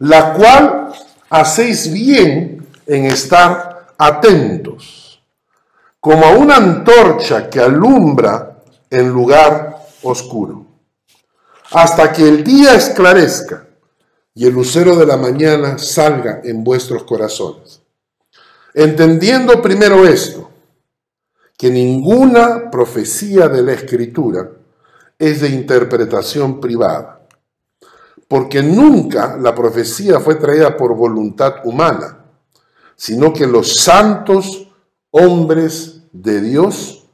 la 0.00 0.34
cual 0.34 0.92
hacéis 1.30 1.92
bien 1.92 2.66
en 2.86 3.06
estar 3.06 3.94
atentos, 3.98 5.20
como 6.00 6.26
a 6.26 6.30
una 6.30 6.56
antorcha 6.56 7.48
que 7.48 7.60
alumbra 7.60 8.62
en 8.90 9.08
lugar 9.08 9.86
oscuro, 10.02 10.66
hasta 11.70 12.12
que 12.12 12.28
el 12.28 12.44
día 12.44 12.74
esclarezca 12.74 13.66
y 14.34 14.46
el 14.46 14.52
lucero 14.52 14.96
de 14.96 15.06
la 15.06 15.16
mañana 15.16 15.78
salga 15.78 16.40
en 16.44 16.62
vuestros 16.62 17.04
corazones. 17.04 17.80
Entendiendo 18.74 19.62
primero 19.62 20.06
esto, 20.06 20.50
que 21.56 21.70
ninguna 21.70 22.70
profecía 22.70 23.48
de 23.48 23.62
la 23.62 23.72
Escritura 23.72 24.50
es 25.18 25.40
de 25.40 25.48
interpretación 25.48 26.60
privada, 26.60 27.26
porque 28.28 28.62
nunca 28.62 29.36
la 29.36 29.54
profecía 29.54 30.20
fue 30.20 30.34
traída 30.34 30.76
por 30.76 30.94
voluntad 30.94 31.56
humana, 31.64 32.24
sino 32.94 33.32
que 33.32 33.46
los 33.46 33.76
santos 33.76 34.68
hombres 35.10 36.02
de 36.12 36.40
Dios 36.40 37.06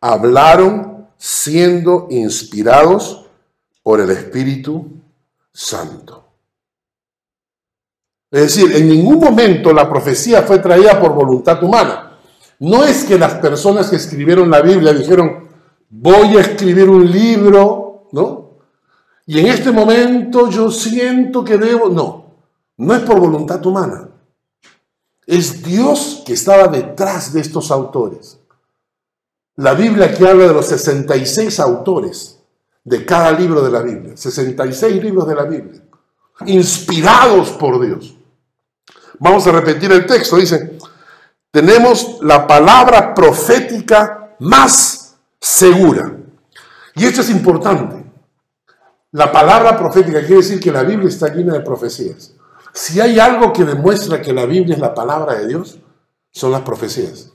hablaron 0.00 1.08
siendo 1.16 2.08
inspirados 2.10 3.26
por 3.82 4.00
el 4.00 4.10
Espíritu 4.10 4.88
Santo. 5.52 6.24
Es 8.30 8.42
decir, 8.54 8.74
en 8.74 8.88
ningún 8.88 9.20
momento 9.20 9.72
la 9.72 9.88
profecía 9.88 10.42
fue 10.42 10.58
traída 10.58 11.00
por 11.00 11.14
voluntad 11.14 11.62
humana. 11.62 12.03
No 12.60 12.84
es 12.84 13.04
que 13.04 13.18
las 13.18 13.34
personas 13.34 13.90
que 13.90 13.96
escribieron 13.96 14.50
la 14.50 14.62
Biblia 14.62 14.92
dijeron, 14.92 15.48
voy 15.90 16.36
a 16.36 16.40
escribir 16.40 16.88
un 16.88 17.10
libro, 17.10 18.08
¿no? 18.12 18.44
Y 19.26 19.38
en 19.38 19.46
este 19.46 19.70
momento 19.70 20.50
yo 20.50 20.70
siento 20.70 21.44
que 21.44 21.56
debo, 21.56 21.88
no, 21.88 22.26
no 22.76 22.94
es 22.94 23.00
por 23.02 23.18
voluntad 23.18 23.64
humana. 23.64 24.08
Es 25.26 25.62
Dios 25.62 26.22
que 26.26 26.34
estaba 26.34 26.68
detrás 26.68 27.32
de 27.32 27.40
estos 27.40 27.70
autores. 27.70 28.38
La 29.56 29.74
Biblia 29.74 30.12
que 30.12 30.28
habla 30.28 30.48
de 30.48 30.52
los 30.52 30.66
66 30.66 31.60
autores 31.60 32.38
de 32.82 33.06
cada 33.06 33.32
libro 33.32 33.62
de 33.62 33.70
la 33.70 33.80
Biblia, 33.80 34.16
66 34.16 35.02
libros 35.02 35.26
de 35.26 35.34
la 35.34 35.44
Biblia, 35.44 35.80
inspirados 36.46 37.50
por 37.50 37.80
Dios. 37.84 38.14
Vamos 39.18 39.46
a 39.46 39.52
repetir 39.52 39.90
el 39.92 40.04
texto, 40.04 40.36
dice, 40.36 40.73
tenemos 41.54 42.18
la 42.20 42.48
palabra 42.48 43.14
profética 43.14 44.34
más 44.40 45.14
segura. 45.40 46.16
Y 46.96 47.04
esto 47.04 47.20
es 47.20 47.30
importante. 47.30 48.04
La 49.12 49.30
palabra 49.30 49.78
profética 49.78 50.18
quiere 50.18 50.38
decir 50.38 50.58
que 50.58 50.72
la 50.72 50.82
Biblia 50.82 51.08
está 51.08 51.32
llena 51.32 51.52
de 51.52 51.60
profecías. 51.60 52.34
Si 52.72 53.00
hay 53.00 53.20
algo 53.20 53.52
que 53.52 53.62
demuestra 53.62 54.20
que 54.20 54.32
la 54.32 54.46
Biblia 54.46 54.74
es 54.74 54.80
la 54.80 54.92
palabra 54.92 55.34
de 55.34 55.46
Dios, 55.46 55.78
son 56.32 56.50
las 56.50 56.62
profecías. 56.62 57.30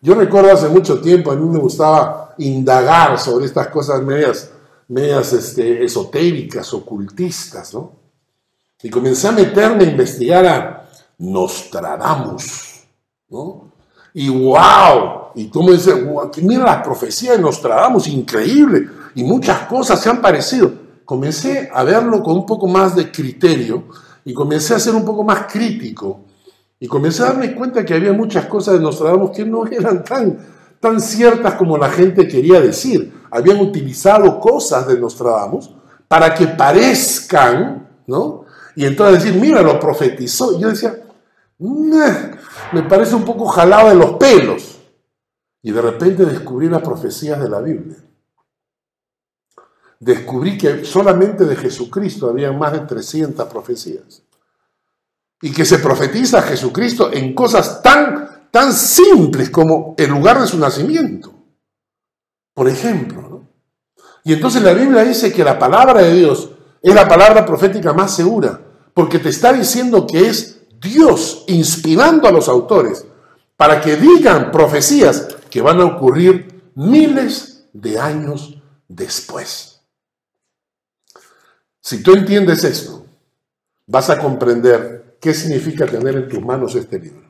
Yo 0.00 0.16
recuerdo 0.16 0.52
hace 0.52 0.68
mucho 0.68 1.00
tiempo, 1.00 1.30
a 1.30 1.36
mí 1.36 1.48
me 1.48 1.60
gustaba 1.60 2.34
indagar 2.38 3.16
sobre 3.16 3.46
estas 3.46 3.68
cosas 3.68 4.02
medias, 4.02 4.50
medias 4.88 5.32
este, 5.34 5.84
esotéricas, 5.84 6.74
ocultistas, 6.74 7.74
¿no? 7.74 7.92
Y 8.82 8.90
comencé 8.90 9.28
a 9.28 9.32
meterme 9.32 9.84
a 9.84 9.90
investigar 9.90 10.46
a 10.46 10.90
Nostradamus, 11.18 12.69
¿no? 13.30 13.72
Y 14.12 14.28
wow, 14.28 15.30
y 15.34 15.48
como 15.48 15.70
dice, 15.70 15.94
mira 16.42 16.64
la 16.64 16.82
profecía 16.82 17.32
de 17.32 17.38
Nostradamus, 17.38 18.08
increíble, 18.08 18.88
y 19.14 19.22
muchas 19.22 19.60
cosas 19.66 20.00
se 20.00 20.10
han 20.10 20.20
parecido. 20.20 20.72
Comencé 21.04 21.70
a 21.72 21.84
verlo 21.84 22.22
con 22.22 22.36
un 22.36 22.46
poco 22.46 22.66
más 22.66 22.94
de 22.94 23.10
criterio 23.10 23.84
y 24.24 24.34
comencé 24.34 24.74
a 24.74 24.78
ser 24.78 24.94
un 24.94 25.04
poco 25.04 25.24
más 25.24 25.46
crítico 25.50 26.20
y 26.78 26.86
comencé 26.86 27.22
a 27.22 27.26
darme 27.26 27.54
cuenta 27.54 27.84
que 27.84 27.94
había 27.94 28.12
muchas 28.12 28.46
cosas 28.46 28.74
de 28.74 28.80
Nostradamus 28.80 29.30
que 29.30 29.44
no 29.44 29.66
eran 29.70 30.02
tan, 30.02 30.38
tan 30.80 31.00
ciertas 31.00 31.54
como 31.54 31.76
la 31.76 31.90
gente 31.90 32.26
quería 32.26 32.60
decir. 32.60 33.12
Habían 33.30 33.60
utilizado 33.60 34.40
cosas 34.40 34.88
de 34.88 34.98
Nostradamus 34.98 35.70
para 36.08 36.34
que 36.34 36.46
parezcan, 36.48 37.88
¿no? 38.06 38.44
Y 38.74 38.86
entonces 38.86 39.22
decir, 39.22 39.40
mira, 39.40 39.62
lo 39.62 39.78
profetizó. 39.78 40.56
Y 40.56 40.62
yo 40.62 40.68
decía, 40.68 40.96
me 41.60 42.82
parece 42.84 43.14
un 43.14 43.24
poco 43.24 43.46
jalado 43.46 43.88
de 43.90 43.94
los 43.94 44.12
pelos. 44.12 44.78
Y 45.62 45.72
de 45.72 45.82
repente 45.82 46.24
descubrí 46.24 46.68
las 46.68 46.82
profecías 46.82 47.38
de 47.40 47.48
la 47.48 47.60
Biblia. 47.60 47.96
Descubrí 49.98 50.56
que 50.56 50.84
solamente 50.86 51.44
de 51.44 51.56
Jesucristo 51.56 52.30
había 52.30 52.50
más 52.52 52.72
de 52.72 52.80
300 52.80 53.46
profecías. 53.48 54.22
Y 55.42 55.52
que 55.52 55.66
se 55.66 55.78
profetiza 55.78 56.38
a 56.38 56.42
Jesucristo 56.42 57.12
en 57.12 57.34
cosas 57.34 57.82
tan, 57.82 58.48
tan 58.50 58.72
simples 58.72 59.50
como 59.50 59.94
el 59.98 60.08
lugar 60.08 60.40
de 60.40 60.46
su 60.46 60.58
nacimiento. 60.58 61.32
Por 62.54 62.68
ejemplo. 62.68 63.42
Y 64.24 64.32
entonces 64.32 64.62
la 64.62 64.72
Biblia 64.72 65.02
dice 65.04 65.32
que 65.32 65.44
la 65.44 65.58
palabra 65.58 66.02
de 66.02 66.14
Dios 66.14 66.50
es 66.82 66.94
la 66.94 67.06
palabra 67.06 67.44
profética 67.44 67.92
más 67.92 68.14
segura, 68.16 68.60
porque 68.94 69.18
te 69.18 69.28
está 69.28 69.52
diciendo 69.52 70.06
que 70.06 70.28
es 70.28 70.59
Dios 70.80 71.44
inspirando 71.48 72.26
a 72.26 72.32
los 72.32 72.48
autores 72.48 73.04
para 73.56 73.80
que 73.80 73.96
digan 73.96 74.50
profecías 74.50 75.28
que 75.50 75.60
van 75.60 75.80
a 75.80 75.84
ocurrir 75.84 76.72
miles 76.74 77.66
de 77.72 77.98
años 77.98 78.62
después. 78.88 79.82
Si 81.80 82.02
tú 82.02 82.12
entiendes 82.12 82.64
esto, 82.64 83.04
vas 83.86 84.08
a 84.10 84.18
comprender 84.18 85.16
qué 85.20 85.34
significa 85.34 85.86
tener 85.86 86.16
en 86.16 86.28
tus 86.28 86.40
manos 86.40 86.74
este 86.74 86.98
libro. 86.98 87.28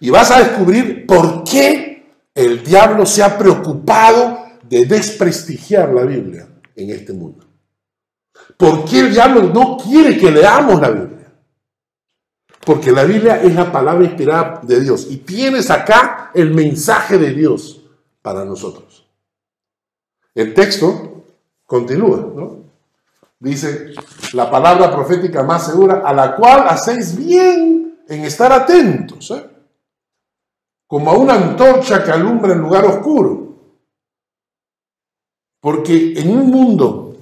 Y 0.00 0.10
vas 0.10 0.30
a 0.30 0.38
descubrir 0.38 1.06
por 1.06 1.44
qué 1.44 2.14
el 2.34 2.64
diablo 2.64 3.06
se 3.06 3.22
ha 3.22 3.36
preocupado 3.38 4.44
de 4.62 4.86
desprestigiar 4.86 5.92
la 5.92 6.02
Biblia 6.02 6.48
en 6.74 6.90
este 6.90 7.12
mundo. 7.12 7.46
¿Por 8.56 8.84
qué 8.84 9.00
el 9.00 9.12
diablo 9.12 9.42
no 9.42 9.76
quiere 9.76 10.16
que 10.16 10.30
leamos 10.30 10.80
la 10.80 10.90
Biblia? 10.90 11.23
Porque 12.64 12.92
la 12.92 13.04
Biblia 13.04 13.42
es 13.42 13.54
la 13.54 13.70
palabra 13.70 14.04
inspirada 14.04 14.60
de 14.62 14.80
Dios. 14.80 15.06
Y 15.10 15.18
tienes 15.18 15.70
acá 15.70 16.30
el 16.34 16.54
mensaje 16.54 17.18
de 17.18 17.32
Dios 17.32 17.82
para 18.22 18.44
nosotros. 18.44 19.06
El 20.34 20.54
texto 20.54 21.24
continúa, 21.66 22.16
¿no? 22.34 22.64
Dice, 23.38 23.92
la 24.32 24.50
palabra 24.50 24.90
profética 24.90 25.42
más 25.42 25.66
segura, 25.66 26.02
a 26.04 26.14
la 26.14 26.34
cual 26.34 26.66
hacéis 26.66 27.14
bien 27.14 27.98
en 28.08 28.24
estar 28.24 28.50
atentos, 28.50 29.30
¿eh? 29.32 29.44
como 30.86 31.10
a 31.10 31.18
una 31.18 31.34
antorcha 31.34 32.02
que 32.02 32.10
alumbra 32.10 32.54
en 32.54 32.60
lugar 32.60 32.86
oscuro. 32.86 33.58
Porque 35.60 36.14
en 36.18 36.30
un 36.30 36.50
mundo 36.50 37.16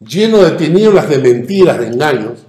lleno 0.00 0.38
de 0.38 0.52
tinieblas, 0.52 1.08
de 1.08 1.18
mentiras, 1.18 1.78
de 1.78 1.86
engaños, 1.86 2.46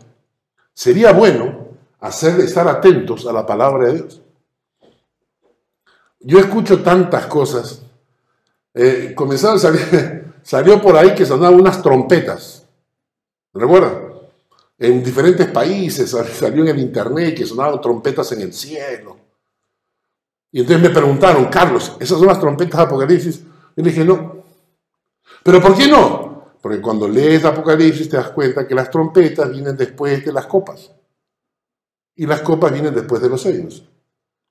sería 0.74 1.14
bueno 1.14 1.67
hacer 2.08 2.40
estar 2.40 2.68
atentos 2.68 3.26
a 3.28 3.34
la 3.34 3.46
palabra 3.46 3.88
de 3.88 3.94
Dios. 3.94 4.22
Yo 6.20 6.39
escucho 6.39 6.82
tantas 6.82 7.28
cosas. 7.28 7.82
Eh, 8.74 9.13
comenzaron 9.15 9.58
a 9.58 9.60
salir, 9.60 10.34
salió 10.43 10.82
por 10.82 10.96
ahí 10.96 11.13
que 11.15 11.26
sonaban 11.26 11.60
unas 11.60 11.82
trompetas. 11.82 12.65
¿Recuerdan? 13.54 14.08
En 14.80 15.04
diferentes 15.04 15.48
países 15.48 16.15
salió 16.34 16.63
en 16.63 16.70
el 16.70 16.80
internet 16.80 17.36
que 17.36 17.46
sonaban 17.46 17.82
trompetas 17.82 18.32
en 18.34 18.41
el 18.41 18.54
cielo. 18.54 19.17
Y 20.52 20.62
entonces 20.62 20.82
me 20.82 20.93
preguntaron, 20.93 21.46
Carlos, 21.46 21.98
¿esas 22.00 22.20
son 22.20 22.28
las 22.28 22.39
trompetas 22.39 22.78
de 22.78 22.84
Apocalipsis? 22.84 23.41
Y 23.76 23.82
le 23.82 23.89
dije, 23.89 24.06
no. 24.06 24.43
¿Pero 25.43 25.62
por 25.62 25.76
qué 25.76 25.88
no? 25.88 26.52
Porque 26.62 26.82
cuando 26.82 27.08
lees 27.08 27.46
Apocalipsis 27.46 28.10
te 28.10 28.17
das 28.17 28.30
cuenta 28.30 28.67
que 28.67 28.76
las 28.76 28.91
trompetas 28.91 29.50
vienen 29.50 29.76
después 29.76 30.24
de 30.24 30.34
las 30.34 30.46
copas. 30.46 30.91
Y 32.17 32.25
las 32.25 32.41
copas 32.41 32.71
vienen 32.71 32.93
después 32.93 33.21
de 33.21 33.30
los 33.30 33.41
sellos. 33.41 33.84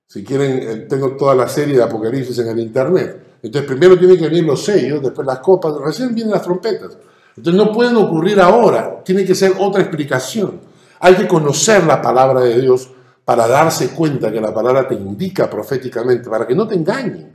Si 0.07 0.23
quieren, 0.23 0.59
eh, 0.61 0.75
tengo 0.89 1.15
toda 1.15 1.35
la 1.35 1.47
serie 1.47 1.75
de 1.75 1.83
Apocalipsis 1.83 2.39
en 2.39 2.47
el 2.47 2.59
Internet. 2.59 3.27
Entonces 3.41 3.67
primero 3.69 3.97
tienen 3.97 4.17
que 4.17 4.27
venir 4.27 4.43
los 4.43 4.63
sellos, 4.63 5.01
después 5.01 5.27
las 5.27 5.39
copas, 5.39 5.73
recién 5.83 6.15
vienen 6.15 6.33
las 6.33 6.41
trompetas. 6.41 6.97
Entonces 7.35 7.65
no 7.65 7.71
pueden 7.71 7.95
ocurrir 7.97 8.39
ahora, 8.39 9.03
tiene 9.03 9.23
que 9.23 9.35
ser 9.35 9.53
otra 9.59 9.81
explicación. 9.81 10.59
Hay 10.99 11.15
que 11.15 11.27
conocer 11.27 11.83
la 11.83 12.01
palabra 12.01 12.41
de 12.41 12.59
Dios 12.59 12.89
para 13.23 13.47
darse 13.47 13.89
cuenta 13.89 14.31
que 14.31 14.41
la 14.41 14.53
palabra 14.53 14.87
te 14.87 14.95
indica 14.95 15.49
proféticamente, 15.49 16.29
para 16.29 16.47
que 16.47 16.55
no 16.55 16.67
te 16.67 16.75
engañen, 16.75 17.31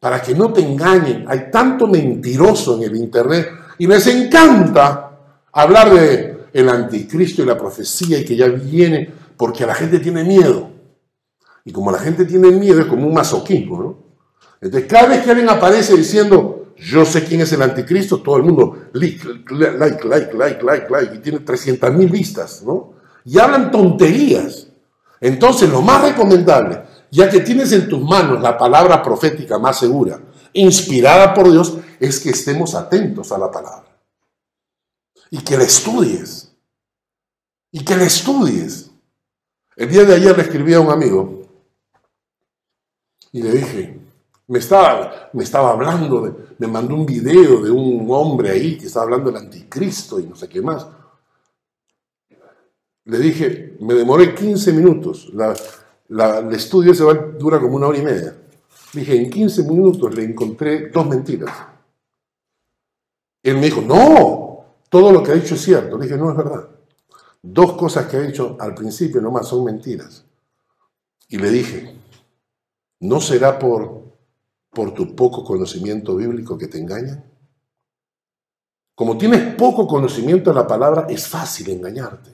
para 0.00 0.20
que 0.20 0.34
no 0.34 0.52
te 0.52 0.62
engañen. 0.62 1.26
Hay 1.28 1.50
tanto 1.50 1.86
mentiroso 1.86 2.76
en 2.76 2.84
el 2.84 2.96
Internet 2.96 3.48
y 3.78 3.86
les 3.86 4.06
encanta 4.06 5.10
hablar 5.52 5.92
de 5.92 6.38
el 6.52 6.68
anticristo 6.68 7.42
y 7.42 7.46
la 7.46 7.56
profecía 7.56 8.18
y 8.18 8.24
que 8.24 8.36
ya 8.36 8.48
viene 8.48 9.21
porque 9.42 9.66
la 9.66 9.74
gente 9.74 9.98
tiene 9.98 10.22
miedo. 10.22 10.70
Y 11.64 11.72
como 11.72 11.90
la 11.90 11.98
gente 11.98 12.24
tiene 12.24 12.52
miedo, 12.52 12.78
es 12.78 12.86
como 12.86 13.08
un 13.08 13.12
masoquismo, 13.12 13.82
¿no? 13.82 13.98
Entonces, 14.60 14.88
cada 14.88 15.08
vez 15.08 15.24
que 15.24 15.30
alguien 15.30 15.48
aparece 15.48 15.96
diciendo, 15.96 16.72
yo 16.76 17.04
sé 17.04 17.24
quién 17.24 17.40
es 17.40 17.52
el 17.52 17.60
anticristo, 17.60 18.22
todo 18.22 18.36
el 18.36 18.44
mundo, 18.44 18.84
like, 18.92 19.26
like, 19.50 20.06
like, 20.06 20.32
like, 20.36 20.62
like, 20.62 20.86
like, 20.88 21.16
y 21.16 21.18
tiene 21.18 21.40
300 21.40 21.92
mil 21.92 22.08
vistas, 22.08 22.62
¿no? 22.62 22.92
Y 23.24 23.36
hablan 23.40 23.72
tonterías. 23.72 24.68
Entonces, 25.20 25.68
lo 25.68 25.82
más 25.82 26.02
recomendable, 26.02 26.84
ya 27.10 27.28
que 27.28 27.40
tienes 27.40 27.72
en 27.72 27.88
tus 27.88 28.00
manos 28.00 28.40
la 28.40 28.56
palabra 28.56 29.02
profética 29.02 29.58
más 29.58 29.76
segura, 29.76 30.20
inspirada 30.52 31.34
por 31.34 31.50
Dios, 31.50 31.78
es 31.98 32.20
que 32.20 32.30
estemos 32.30 32.76
atentos 32.76 33.32
a 33.32 33.38
la 33.38 33.50
palabra. 33.50 33.88
Y 35.30 35.38
que 35.38 35.56
la 35.56 35.64
estudies. 35.64 36.52
Y 37.72 37.84
que 37.84 37.96
la 37.96 38.04
estudies. 38.04 38.91
El 39.76 39.88
día 39.88 40.04
de 40.04 40.14
ayer 40.14 40.36
le 40.36 40.42
escribí 40.42 40.74
a 40.74 40.80
un 40.80 40.90
amigo 40.90 41.42
y 43.32 43.42
le 43.42 43.52
dije, 43.52 44.00
me 44.48 44.58
estaba, 44.58 45.30
me 45.32 45.44
estaba 45.44 45.70
hablando, 45.70 46.36
me 46.58 46.66
mandó 46.66 46.94
un 46.94 47.06
video 47.06 47.62
de 47.62 47.70
un 47.70 48.06
hombre 48.10 48.50
ahí 48.50 48.76
que 48.76 48.86
estaba 48.86 49.04
hablando 49.04 49.30
del 49.30 49.40
anticristo 49.40 50.20
y 50.20 50.24
no 50.24 50.36
sé 50.36 50.48
qué 50.48 50.60
más. 50.60 50.86
Le 53.04 53.18
dije, 53.18 53.76
me 53.80 53.94
demoré 53.94 54.34
15 54.34 54.72
minutos, 54.72 55.32
el 56.08 56.54
estudio 56.54 56.94
se 56.94 57.04
va, 57.04 57.14
dura 57.14 57.58
como 57.58 57.76
una 57.76 57.88
hora 57.88 57.98
y 57.98 58.02
media. 58.02 58.36
dije, 58.92 59.16
en 59.16 59.30
15 59.30 59.62
minutos 59.64 60.14
le 60.14 60.24
encontré 60.24 60.90
dos 60.90 61.08
mentiras. 61.08 61.50
Él 63.42 63.56
me 63.56 63.62
dijo, 63.62 63.80
no, 63.80 64.64
todo 64.88 65.10
lo 65.10 65.22
que 65.22 65.32
ha 65.32 65.34
dicho 65.34 65.54
es 65.54 65.62
cierto. 65.62 65.96
Le 65.96 66.04
dije, 66.04 66.16
no 66.16 66.30
es 66.30 66.36
verdad. 66.36 66.68
Dos 67.42 67.72
cosas 67.72 68.06
que 68.06 68.16
ha 68.16 68.20
dicho 68.20 68.56
al 68.60 68.74
principio 68.74 69.20
nomás 69.20 69.48
son 69.48 69.64
mentiras. 69.64 70.24
Y 71.28 71.38
le 71.38 71.50
dije, 71.50 71.96
¿no 73.00 73.20
será 73.20 73.58
por, 73.58 74.16
por 74.70 74.94
tu 74.94 75.16
poco 75.16 75.42
conocimiento 75.42 76.14
bíblico 76.14 76.56
que 76.56 76.68
te 76.68 76.78
engañan? 76.78 77.24
Como 78.94 79.18
tienes 79.18 79.54
poco 79.56 79.88
conocimiento 79.88 80.50
de 80.50 80.56
la 80.56 80.66
palabra, 80.66 81.06
es 81.08 81.26
fácil 81.26 81.70
engañarte. 81.70 82.30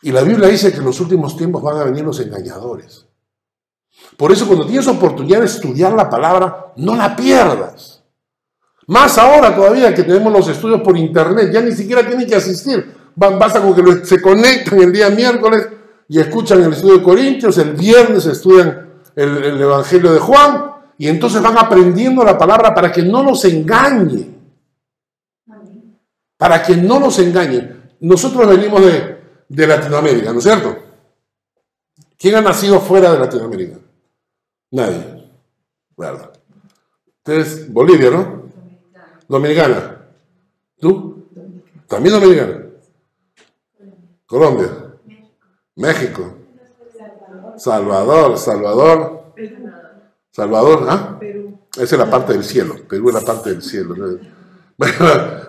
Y 0.00 0.12
la 0.12 0.22
Biblia 0.22 0.48
dice 0.48 0.72
que 0.72 0.78
en 0.78 0.84
los 0.84 0.98
últimos 1.00 1.36
tiempos 1.36 1.62
van 1.62 1.76
a 1.76 1.84
venir 1.84 2.04
los 2.04 2.18
engañadores. 2.20 3.06
Por 4.16 4.32
eso 4.32 4.46
cuando 4.46 4.66
tienes 4.66 4.88
oportunidad 4.88 5.40
de 5.40 5.46
estudiar 5.46 5.92
la 5.92 6.08
palabra, 6.08 6.72
no 6.76 6.96
la 6.96 7.14
pierdas. 7.14 8.02
Más 8.86 9.18
ahora 9.18 9.54
todavía 9.54 9.94
que 9.94 10.02
tenemos 10.04 10.32
los 10.32 10.48
estudios 10.48 10.80
por 10.80 10.96
internet, 10.96 11.50
ya 11.52 11.60
ni 11.60 11.72
siquiera 11.72 12.06
tienen 12.06 12.26
que 12.26 12.34
asistir. 12.34 13.01
Basta 13.14 13.60
con 13.60 13.74
que 13.74 14.04
se 14.04 14.20
conectan 14.20 14.80
el 14.80 14.92
día 14.92 15.10
miércoles 15.10 15.68
y 16.08 16.20
escuchan 16.20 16.62
el 16.62 16.72
estudio 16.72 16.98
de 16.98 17.02
Corintios, 17.02 17.58
el 17.58 17.72
viernes 17.72 18.26
estudian 18.26 18.90
el, 19.14 19.60
Evangelio 19.60 20.12
de 20.12 20.18
Juan 20.18 20.72
y 20.98 21.08
entonces 21.08 21.42
van 21.42 21.58
aprendiendo 21.58 22.24
la 22.24 22.36
palabra 22.36 22.74
para 22.74 22.90
que 22.90 23.02
no 23.02 23.22
nos 23.22 23.44
engañen. 23.44 24.40
Para 26.36 26.62
que 26.62 26.76
no 26.76 26.98
nos 26.98 27.18
engañen. 27.18 27.90
Nosotros 28.00 28.48
venimos 28.48 28.84
de, 28.84 29.18
de 29.48 29.66
Latinoamérica, 29.66 30.32
¿no 30.32 30.38
es 30.38 30.44
cierto? 30.44 30.76
¿Quién 32.18 32.36
ha 32.36 32.40
nacido 32.40 32.80
fuera 32.80 33.12
de 33.12 33.18
Latinoamérica? 33.18 33.78
Nadie. 34.70 35.30
¿Verdad? 35.96 36.32
Entonces, 37.24 37.72
Bolivia, 37.72 38.10
¿no? 38.10 38.42
dominicana. 39.32 39.96
¿Tú? 40.78 41.26
También 41.88 42.20
dominicana. 42.20 42.61
Colombia. 44.32 44.70
México. 45.76 46.22
Salvador, 47.58 48.38
Salvador. 48.38 49.34
Salvador, 50.30 50.86
¿ah? 50.88 51.18
Esa 51.76 51.82
es 51.82 51.98
la 51.98 52.08
parte 52.08 52.32
del 52.32 52.42
cielo. 52.42 52.76
Perú 52.88 53.10
es 53.10 53.14
la 53.14 53.20
parte 53.20 53.50
del 53.50 53.62
cielo. 53.62 53.94
Bueno, 54.78 54.96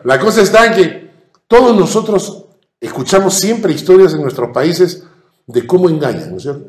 la 0.04 0.19
cosa 0.19 0.41
está 0.41 0.65
en 0.65 0.74
que 0.74 1.12
todos 1.48 1.74
nosotros 1.78 2.43
escuchamos 2.82 3.36
siempre 3.36 3.72
historias 3.72 4.13
en 4.15 4.22
nuestros 4.22 4.50
países 4.50 5.06
de 5.48 5.65
cómo 5.65 5.88
engañan, 5.88 6.32
¿no 6.32 6.36
es 6.36 6.43
cierto? 6.43 6.67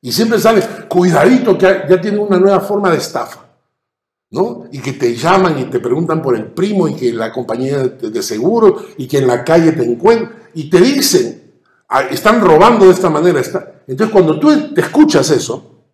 Y 0.00 0.10
siempre 0.10 0.40
sale, 0.40 0.60
cuidadito 0.88 1.56
que 1.56 1.84
ya 1.88 2.00
tienen 2.00 2.18
una 2.18 2.40
nueva 2.40 2.58
forma 2.58 2.90
de 2.90 2.98
estafa, 2.98 3.46
¿no? 4.32 4.64
Y 4.72 4.80
que 4.80 4.94
te 4.94 5.14
llaman 5.14 5.56
y 5.60 5.64
te 5.66 5.78
preguntan 5.78 6.20
por 6.20 6.34
el 6.34 6.46
primo 6.46 6.88
y 6.88 6.96
que 6.96 7.12
la 7.12 7.32
compañía 7.32 7.84
de 7.84 8.22
seguro 8.24 8.84
y 8.96 9.06
que 9.06 9.18
en 9.18 9.28
la 9.28 9.44
calle 9.44 9.70
te 9.70 9.84
encuentran 9.84 10.47
y 10.58 10.68
te 10.68 10.80
dicen, 10.80 11.52
ah, 11.88 12.02
están 12.10 12.40
robando 12.40 12.86
de 12.86 12.90
esta 12.92 13.08
manera. 13.08 13.40
Entonces 13.86 14.12
cuando 14.12 14.40
tú 14.40 14.74
te 14.74 14.80
escuchas 14.80 15.30
eso, 15.30 15.84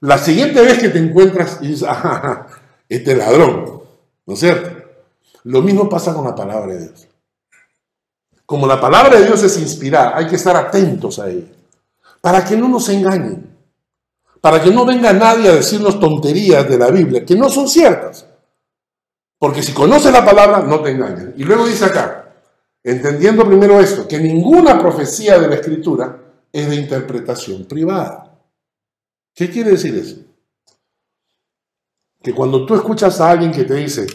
la 0.00 0.18
siguiente 0.18 0.60
vez 0.60 0.78
que 0.78 0.90
te 0.90 0.98
encuentras 0.98 1.60
y 1.62 1.68
dices, 1.68 1.88
ajá, 1.88 2.48
este 2.86 3.16
ladrón, 3.16 3.80
¿no 4.26 4.34
es 4.34 4.40
cierto? 4.40 4.70
Lo 5.44 5.62
mismo 5.62 5.88
pasa 5.88 6.12
con 6.12 6.26
la 6.26 6.34
palabra 6.34 6.74
de 6.74 6.80
Dios. 6.80 7.08
Como 8.44 8.66
la 8.66 8.78
palabra 8.78 9.18
de 9.18 9.24
Dios 9.24 9.42
es 9.42 9.58
inspirada, 9.58 10.14
hay 10.14 10.26
que 10.26 10.36
estar 10.36 10.54
atentos 10.54 11.18
a 11.18 11.30
ella 11.30 11.48
para 12.20 12.44
que 12.44 12.58
no 12.58 12.68
nos 12.68 12.90
engañen, 12.90 13.56
para 14.42 14.62
que 14.62 14.70
no 14.70 14.84
venga 14.84 15.14
nadie 15.14 15.48
a 15.48 15.54
decirnos 15.54 15.98
tonterías 15.98 16.68
de 16.68 16.76
la 16.76 16.90
Biblia 16.90 17.24
que 17.24 17.36
no 17.36 17.48
son 17.48 17.68
ciertas. 17.68 18.26
Porque 19.38 19.62
si 19.62 19.72
conoces 19.72 20.12
la 20.12 20.26
palabra, 20.26 20.58
no 20.60 20.80
te 20.80 20.90
engañan. 20.90 21.32
Y 21.38 21.44
luego 21.44 21.66
dice 21.66 21.86
acá, 21.86 22.25
entendiendo 22.86 23.44
primero 23.44 23.80
esto, 23.80 24.06
que 24.06 24.20
ninguna 24.20 24.78
profecía 24.78 25.40
de 25.40 25.48
la 25.48 25.56
Escritura 25.56 26.22
es 26.52 26.70
de 26.70 26.76
interpretación 26.76 27.64
privada. 27.64 28.38
¿Qué 29.34 29.50
quiere 29.50 29.72
decir 29.72 29.96
eso? 29.96 30.18
Que 32.22 32.32
cuando 32.32 32.64
tú 32.64 32.76
escuchas 32.76 33.20
a 33.20 33.30
alguien 33.30 33.50
que 33.50 33.64
te 33.64 33.74
dice, 33.74 34.06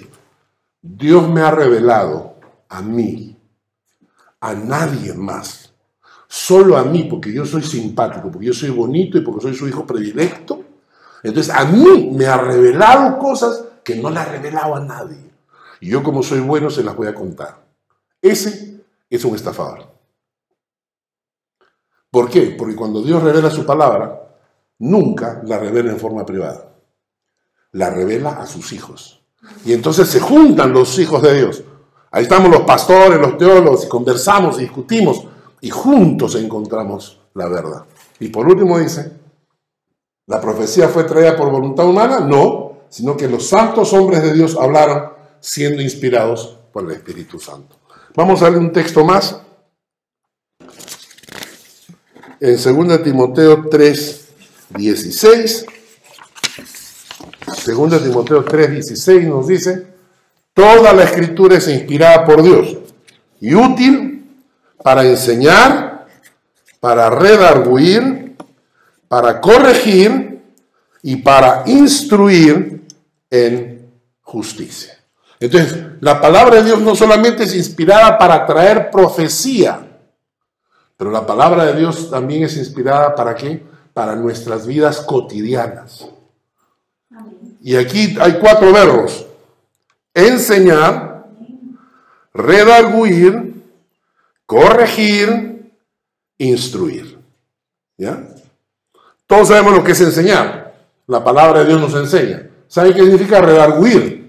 Dios 0.81 1.27
me 1.29 1.41
ha 1.41 1.51
revelado 1.51 2.35
a 2.69 2.81
mí, 2.81 3.37
a 4.39 4.53
nadie 4.53 5.13
más, 5.15 5.73
solo 6.29 6.77
a 6.77 6.85
mí, 6.85 7.07
porque 7.09 7.33
yo 7.33 7.45
soy 7.45 7.63
simpático, 7.63 8.31
porque 8.31 8.47
yo 8.47 8.53
soy 8.53 8.69
bonito 8.69 9.17
y 9.17 9.21
porque 9.21 9.41
soy 9.41 9.53
su 9.53 9.67
hijo 9.67 9.85
predilecto. 9.85 10.63
Entonces 11.23 11.53
a 11.53 11.65
mí 11.65 12.09
me 12.13 12.25
ha 12.25 12.37
revelado 12.37 13.19
cosas 13.19 13.65
que 13.83 13.97
no 13.97 14.09
le 14.09 14.19
ha 14.19 14.25
revelado 14.25 14.75
a 14.75 14.79
nadie. 14.79 15.29
Y 15.81 15.89
yo 15.89 16.01
como 16.01 16.23
soy 16.23 16.39
bueno 16.39 16.69
se 16.69 16.85
las 16.85 16.95
voy 16.95 17.07
a 17.07 17.13
contar. 17.13 17.70
Ese 18.21 18.83
es 19.09 19.25
un 19.25 19.35
estafador. 19.35 19.91
¿Por 22.09 22.29
qué? 22.29 22.55
Porque 22.57 22.75
cuando 22.75 23.01
Dios 23.01 23.23
revela 23.23 23.49
su 23.49 23.65
palabra, 23.65 24.35
nunca 24.79 25.41
la 25.45 25.57
revela 25.57 25.91
en 25.91 25.99
forma 25.99 26.25
privada. 26.25 26.73
La 27.71 27.89
revela 27.89 28.31
a 28.31 28.45
sus 28.45 28.73
hijos. 28.73 29.23
Y 29.65 29.73
entonces 29.73 30.09
se 30.09 30.19
juntan 30.19 30.73
los 30.73 30.99
hijos 30.99 31.21
de 31.21 31.37
Dios. 31.37 31.63
Ahí 32.11 32.23
estamos 32.23 32.51
los 32.51 32.61
pastores, 32.61 33.19
los 33.19 33.37
teólogos, 33.37 33.85
y 33.85 33.87
conversamos 33.87 34.57
y 34.59 34.63
discutimos 34.63 35.25
y 35.61 35.69
juntos 35.69 36.35
encontramos 36.35 37.21
la 37.35 37.47
verdad. 37.47 37.85
Y 38.19 38.27
por 38.29 38.47
último 38.47 38.77
dice, 38.77 39.13
¿la 40.27 40.41
profecía 40.41 40.89
fue 40.89 41.05
traída 41.05 41.37
por 41.37 41.49
voluntad 41.49 41.87
humana? 41.87 42.19
No, 42.19 42.79
sino 42.89 43.15
que 43.15 43.27
los 43.27 43.47
santos 43.47 43.93
hombres 43.93 44.21
de 44.23 44.33
Dios 44.33 44.57
hablaron 44.59 45.13
siendo 45.39 45.81
inspirados 45.81 46.57
por 46.73 46.83
el 46.83 46.91
Espíritu 46.91 47.39
Santo. 47.39 47.77
Vamos 48.13 48.41
a 48.41 48.49
ver 48.49 48.59
un 48.59 48.73
texto 48.73 49.05
más. 49.05 49.37
En 52.41 52.87
2 52.87 53.03
Timoteo 53.03 53.69
3, 53.69 54.29
16. 54.75 55.65
2 57.65 58.03
Timoteo 58.03 58.43
3, 58.43 58.71
16 58.71 59.27
nos 59.27 59.47
dice, 59.47 59.87
toda 60.53 60.93
la 60.93 61.03
escritura 61.03 61.57
es 61.57 61.67
inspirada 61.67 62.25
por 62.25 62.43
Dios 62.43 62.77
y 63.39 63.53
útil 63.53 64.25
para 64.83 65.05
enseñar, 65.05 66.07
para 66.79 67.09
redarguir, 67.09 68.35
para 69.07 69.39
corregir 69.39 70.41
y 71.01 71.17
para 71.17 71.63
instruir 71.65 72.81
en 73.29 73.89
justicia. 74.21 75.00
Entonces, 75.41 75.75
la 76.01 76.21
palabra 76.21 76.57
de 76.57 76.65
Dios 76.65 76.79
no 76.81 76.95
solamente 76.95 77.43
es 77.43 77.55
inspirada 77.55 78.15
para 78.19 78.45
traer 78.45 78.91
profecía, 78.91 79.87
pero 80.95 81.09
la 81.09 81.25
palabra 81.25 81.65
de 81.65 81.79
Dios 81.79 82.11
también 82.11 82.43
es 82.43 82.55
inspirada 82.57 83.15
para 83.15 83.33
qué? 83.33 83.63
Para 83.91 84.15
nuestras 84.15 84.67
vidas 84.67 85.01
cotidianas. 85.01 86.07
Y 87.59 87.75
aquí 87.75 88.15
hay 88.21 88.33
cuatro 88.33 88.71
verbos. 88.71 89.25
Enseñar, 90.13 91.25
redarguir, 92.35 93.63
corregir, 94.45 95.71
instruir. 96.37 97.17
¿Ya? 97.97 98.27
Todos 99.25 99.47
sabemos 99.47 99.73
lo 99.73 99.83
que 99.83 99.93
es 99.93 100.01
enseñar. 100.01 100.75
La 101.07 101.23
palabra 101.23 101.61
de 101.61 101.65
Dios 101.65 101.81
nos 101.81 101.95
enseña. 101.95 102.47
¿Saben 102.67 102.93
qué 102.93 103.01
significa 103.01 103.41
redarguir? 103.41 104.20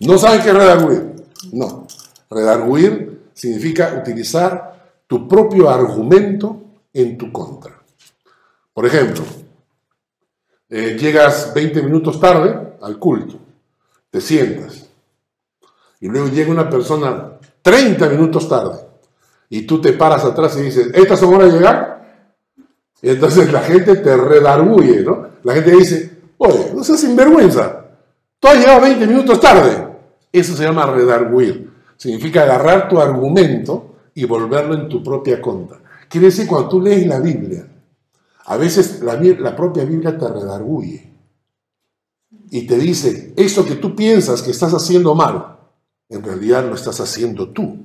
¿No 0.00 0.18
saben 0.18 0.42
qué 0.42 0.48
es 0.50 0.54
redarguir? 0.54 1.14
No. 1.52 1.86
Redarguir 2.30 3.30
significa 3.34 3.94
utilizar 4.00 4.68
tu 5.06 5.26
propio 5.26 5.70
argumento 5.70 6.62
en 6.92 7.16
tu 7.16 7.32
contra. 7.32 7.72
Por 8.74 8.86
ejemplo, 8.86 9.24
eh, 10.68 10.96
llegas 10.98 11.52
20 11.54 11.82
minutos 11.82 12.20
tarde 12.20 12.74
al 12.82 12.98
culto, 12.98 13.36
te 14.10 14.20
sientas, 14.20 14.86
y 16.00 16.08
luego 16.08 16.28
llega 16.28 16.50
una 16.50 16.68
persona 16.68 17.38
30 17.62 18.08
minutos 18.08 18.48
tarde 18.48 18.78
y 19.48 19.62
tú 19.62 19.80
te 19.80 19.94
paras 19.94 20.24
atrás 20.24 20.56
y 20.58 20.62
dices, 20.62 20.90
¿estas 20.94 21.18
son 21.18 21.34
horas 21.34 21.52
de 21.52 21.58
llegar? 21.58 21.98
Y 23.00 23.10
entonces 23.10 23.50
la 23.52 23.60
gente 23.60 23.96
te 23.96 24.16
redarguye, 24.16 25.02
¿no? 25.02 25.28
La 25.42 25.54
gente 25.54 25.70
dice, 25.70 26.18
oye, 26.36 26.72
no 26.74 26.84
seas 26.84 27.00
sinvergüenza, 27.00 27.84
tú 28.38 28.48
has 28.48 28.58
llegado 28.58 28.82
20 28.82 29.06
minutos 29.06 29.40
tarde. 29.40 29.87
Eso 30.32 30.56
se 30.56 30.64
llama 30.64 30.86
redarguir. 30.86 31.70
Significa 31.96 32.42
agarrar 32.42 32.88
tu 32.88 33.00
argumento 33.00 33.96
y 34.14 34.24
volverlo 34.24 34.74
en 34.74 34.88
tu 34.88 35.02
propia 35.02 35.40
contra. 35.40 35.80
Quiere 36.08 36.26
decir, 36.26 36.46
cuando 36.46 36.68
tú 36.68 36.80
lees 36.80 37.06
la 37.06 37.20
Biblia, 37.20 37.66
a 38.46 38.56
veces 38.56 39.00
la, 39.02 39.54
propia 39.54 39.84
Biblia 39.84 40.16
te 40.16 40.26
redarguye 40.26 41.12
y 42.50 42.66
te 42.66 42.78
dice, 42.78 43.34
eso 43.36 43.64
que 43.64 43.74
tú 43.74 43.94
piensas 43.94 44.42
que 44.42 44.50
estás 44.50 44.72
haciendo 44.72 45.14
mal, 45.14 45.58
en 46.08 46.22
realidad 46.22 46.64
lo 46.66 46.74
estás 46.74 46.98
haciendo 47.00 47.50
tú, 47.50 47.78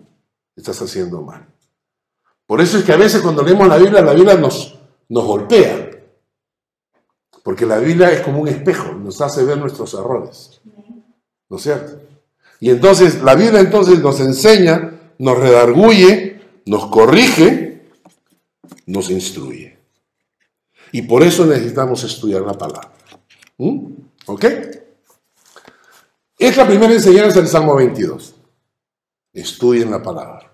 estás 0.56 0.82
haciendo 0.82 1.22
mal. 1.22 1.46
Por 2.46 2.62
eso 2.62 2.78
es 2.78 2.84
que 2.84 2.94
a 2.94 2.98
veces 2.98 3.22
cuando 3.22 3.44
leemos 3.44 3.68
la 3.68 3.78
Biblia, 3.78 4.02
la 4.02 4.14
Biblia 4.14 4.36
nos, 4.36 4.80
nos 5.10 5.26
golpea. 5.26 5.90
Porque 7.44 7.66
la 7.66 7.78
Biblia 7.78 8.12
es 8.12 8.22
como 8.22 8.40
un 8.40 8.48
espejo, 8.48 8.94
nos 8.94 9.20
hace 9.20 9.44
ver 9.44 9.58
nuestros 9.58 9.94
errores. 9.94 10.62
¿No 11.50 11.58
es 11.58 11.64
cierto? 11.64 12.13
Y 12.64 12.70
entonces 12.70 13.22
la 13.22 13.36
Biblia 13.36 13.60
entonces 13.60 14.00
nos 14.00 14.22
enseña, 14.22 14.98
nos 15.18 15.38
redarguye, 15.38 16.40
nos 16.66 16.86
corrige, 16.86 17.90
nos 18.86 19.10
instruye. 19.10 19.78
Y 20.94 21.02
por 21.02 21.24
eso 21.24 21.46
necesitamos 21.46 22.06
estudiar 22.06 22.44
la 22.44 22.54
palabra. 22.54 22.90
¿Mm? 23.58 23.88
¿Ok? 24.28 24.46
Es 26.40 26.56
la 26.56 26.66
primera 26.66 26.94
enseñanza 26.94 27.40
del 27.40 27.50
Salmo 27.50 27.76
22. 27.76 28.34
Estudien 29.34 29.92
la 29.92 30.02
palabra. 30.02 30.50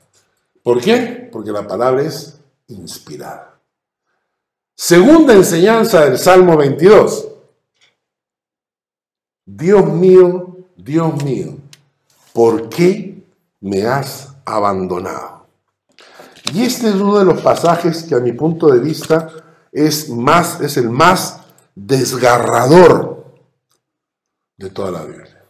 ¿Por 0.63 0.81
qué? 0.81 1.29
Porque 1.31 1.51
la 1.51 1.67
palabra 1.67 2.01
es 2.01 2.39
inspirada. 2.69 3.61
Segunda 4.75 5.35
enseñanza 5.35 6.05
del 6.05 6.17
Salmo 6.17 6.57
22. 6.57 7.27
Dios 9.45 9.85
mío, 9.93 10.57
Dios 10.75 11.23
mío, 11.23 11.59
¿por 12.39 12.69
qué 12.69 13.21
me 13.59 13.85
has 13.85 14.33
abandonado? 14.45 15.49
Y 16.53 16.63
este 16.63 16.87
es 16.87 16.95
uno 16.95 17.19
de 17.19 17.25
los 17.25 17.41
pasajes 17.41 18.03
que 18.03 18.15
a 18.15 18.21
mi 18.21 18.31
punto 18.31 18.67
de 18.67 18.79
vista 18.79 19.67
es, 19.73 20.07
más, 20.07 20.61
es 20.61 20.77
el 20.77 20.89
más 20.89 21.41
desgarrador 21.75 23.35
de 24.55 24.69
toda 24.69 24.89
la 24.89 25.03
Biblia. 25.03 25.45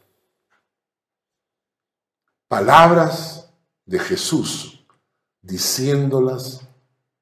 Palabras 2.48 3.54
de 3.86 4.00
Jesús 4.00 4.84
diciéndolas 5.44 6.68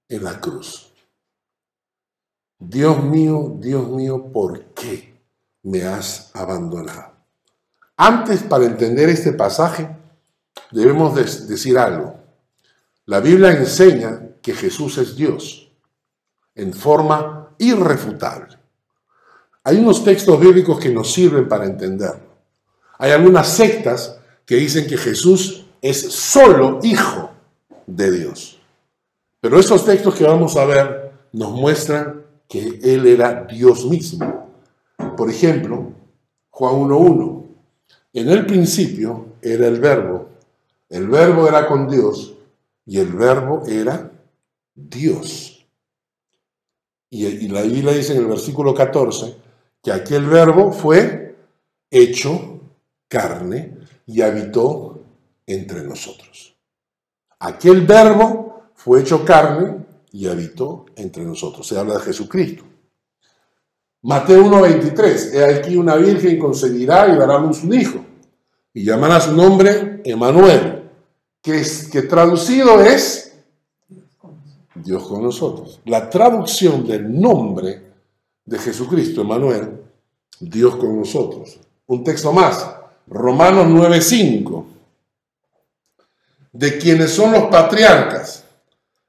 en 0.08 0.24
la 0.24 0.40
cruz. 0.40 0.94
Dios 2.58 3.04
mío, 3.04 3.58
Dios 3.60 3.86
mío, 3.90 4.32
¿por 4.32 4.74
qué 4.74 5.22
me 5.62 5.84
has 5.84 6.34
abandonado? 6.34 7.17
Antes, 7.98 8.44
para 8.44 8.66
entender 8.66 9.10
este 9.10 9.34
pasaje, 9.34 9.90
debemos 10.72 11.16
decir 11.16 11.80
algo. 11.80 12.16
La 13.06 13.20
Biblia 13.20 13.52
enseña 13.52 14.22
que 14.42 14.54
Jesús 14.54 15.00
es 15.00 15.16
Dios 15.16 15.72
en 16.54 16.74
forma 16.74 17.50
irrefutable. 17.58 18.58
Hay 19.64 19.78
unos 19.78 20.04
textos 20.04 20.40
bíblicos 20.40 20.80
que 20.80 20.90
nos 20.90 21.12
sirven 21.12 21.48
para 21.48 21.66
entenderlo. 21.66 22.28
Hay 23.00 23.12
algunas 23.12 23.48
sectas 23.50 24.18
que 24.46 24.56
dicen 24.56 24.88
que 24.88 24.98
Jesús 24.98 25.66
es 25.82 26.00
solo 26.12 26.80
hijo 26.84 27.32
de 27.86 28.12
Dios. 28.12 28.60
Pero 29.42 29.60
estos 29.60 29.86
textos 29.86 30.16
que 30.16 30.24
vamos 30.24 30.56
a 30.56 30.66
ver 30.66 31.12
nos 31.34 31.52
muestran 31.52 32.24
que 32.48 32.80
Él 32.84 33.06
era 33.08 33.46
Dios 33.46 33.86
mismo. 33.86 34.52
Por 35.16 35.30
ejemplo, 35.30 35.92
Juan 36.50 36.76
1.1. 36.76 37.47
En 38.18 38.30
el 38.30 38.48
principio 38.48 39.34
era 39.44 39.68
el 39.68 39.80
verbo. 39.80 40.30
El 40.90 41.08
verbo 41.08 41.48
era 41.48 41.68
con 41.68 41.88
Dios 41.88 42.34
y 42.84 42.98
el 42.98 43.14
verbo 43.14 43.62
era 43.68 44.12
Dios. 44.74 45.64
Y, 47.12 47.48
la 47.48 47.62
Biblia 47.62 47.94
dice 47.94 48.14
en 48.14 48.22
el 48.22 48.26
versículo 48.26 48.74
14 48.74 49.38
que 49.84 49.92
aquel 49.92 50.26
verbo 50.26 50.72
fue 50.72 51.36
hecho 51.92 52.60
carne 53.08 53.78
y 54.08 54.24
habitó 54.24 55.00
entre 55.46 55.84
nosotros. 55.84 56.56
Aquel 57.38 57.86
verbo 57.86 58.64
fue 58.74 59.02
hecho 59.02 59.24
carne 59.24 59.86
y 60.12 60.28
habitó 60.28 60.88
entre 60.96 61.24
nosotros. 61.24 61.68
Se 61.68 61.78
habla 61.78 62.00
de 62.00 62.06
Jesucristo. 62.06 62.64
Mateo 64.02 64.44
1.23, 64.46 65.34
he 65.34 65.44
aquí 65.56 65.76
una 65.76 65.96
virgen 65.96 66.38
concebirá 66.38 67.08
y 67.08 67.18
dará 67.18 67.36
a 67.36 67.40
luz 67.40 67.64
un 67.64 67.74
hijo, 67.74 68.00
y 68.74 68.84
llamará 68.84 69.20
su 69.20 69.34
nombre 69.34 70.02
Emanuel, 70.06 70.90
que, 71.42 71.62
es, 71.62 71.88
que 71.90 72.04
traducido 72.04 72.80
es 72.82 73.34
Dios 74.76 75.08
con 75.08 75.24
nosotros. 75.24 75.82
La 75.86 76.10
traducción 76.10 76.86
del 76.86 77.20
nombre 77.20 77.82
de 78.46 78.60
Jesucristo, 78.60 79.22
Emanuel, 79.22 79.82
Dios 80.40 80.76
con 80.76 80.98
nosotros. 80.98 81.60
Un 81.88 82.04
texto 82.04 82.32
más, 82.32 82.70
Romanos 83.08 83.68
9:5, 83.68 84.66
de 86.52 86.78
quienes 86.78 87.12
son 87.12 87.32
los 87.32 87.46
patriarcas 87.46 88.44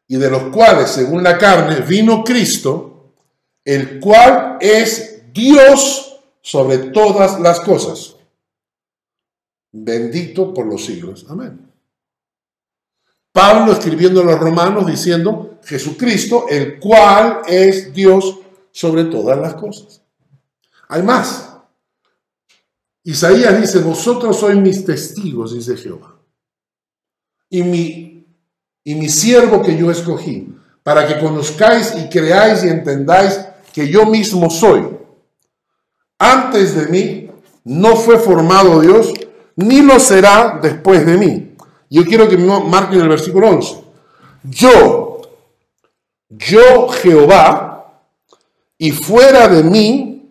y 0.07 0.17
de 0.17 0.31
los 0.31 0.45
cuales, 0.45 0.91
según 0.91 1.23
la 1.23 1.37
carne, 1.37 1.81
vino 1.81 2.25
Cristo, 2.25 2.98
el 3.69 4.01
cual 4.01 4.57
es 4.63 5.25
Dios 5.31 6.19
sobre 6.41 6.79
todas 6.79 7.39
las 7.39 7.61
cosas. 7.61 8.17
Bendito 9.71 10.55
por 10.55 10.65
los 10.65 10.87
siglos. 10.87 11.27
Amén. 11.29 11.71
Pablo 13.31 13.73
escribiendo 13.73 14.23
a 14.23 14.25
los 14.25 14.39
romanos 14.39 14.87
diciendo, 14.87 15.59
Jesucristo, 15.63 16.47
el 16.49 16.79
cual 16.81 17.43
es 17.47 17.93
Dios 17.93 18.39
sobre 18.73 19.05
todas 19.05 19.39
las 19.39 19.53
cosas. 19.53 20.01
Hay 20.89 21.03
más. 21.03 21.53
Isaías 23.05 23.61
dice, 23.61 23.81
vosotros 23.81 24.39
sois 24.39 24.57
mis 24.57 24.83
testigos, 24.83 25.53
dice 25.53 25.77
Jehová. 25.77 26.17
Y 27.51 27.63
mi, 27.63 28.27
y 28.83 28.95
mi 28.95 29.11
siervo 29.11 29.63
que 29.63 29.77
yo 29.77 29.91
escogí, 29.91 30.55
para 30.83 31.07
que 31.07 31.21
conozcáis 31.21 31.95
y 31.97 32.09
creáis 32.09 32.65
y 32.65 32.69
entendáis 32.69 33.45
que 33.79 33.89
yo 33.89 34.07
mismo 34.07 34.51
soy. 34.51 34.89
Antes 36.19 36.75
de 36.75 36.89
mí 36.89 37.31
no 37.63 37.95
fue 37.95 38.19
formado 38.19 38.81
Dios, 38.81 39.15
ni 39.55 39.83
lo 39.83 40.01
será 40.01 40.59
después 40.61 41.07
de 41.07 41.17
mí. 41.17 41.55
Yo 41.89 42.05
quiero 42.05 42.29
que 42.29 42.37
me 42.37 42.59
marquen 42.65 43.03
el 43.03 43.09
versículo 43.09 43.51
11. 43.51 43.85
Yo, 44.43 45.21
yo 46.29 46.89
Jehová, 46.89 48.03
y 48.77 48.91
fuera 48.91 49.47
de 49.47 49.63
mí 49.63 50.29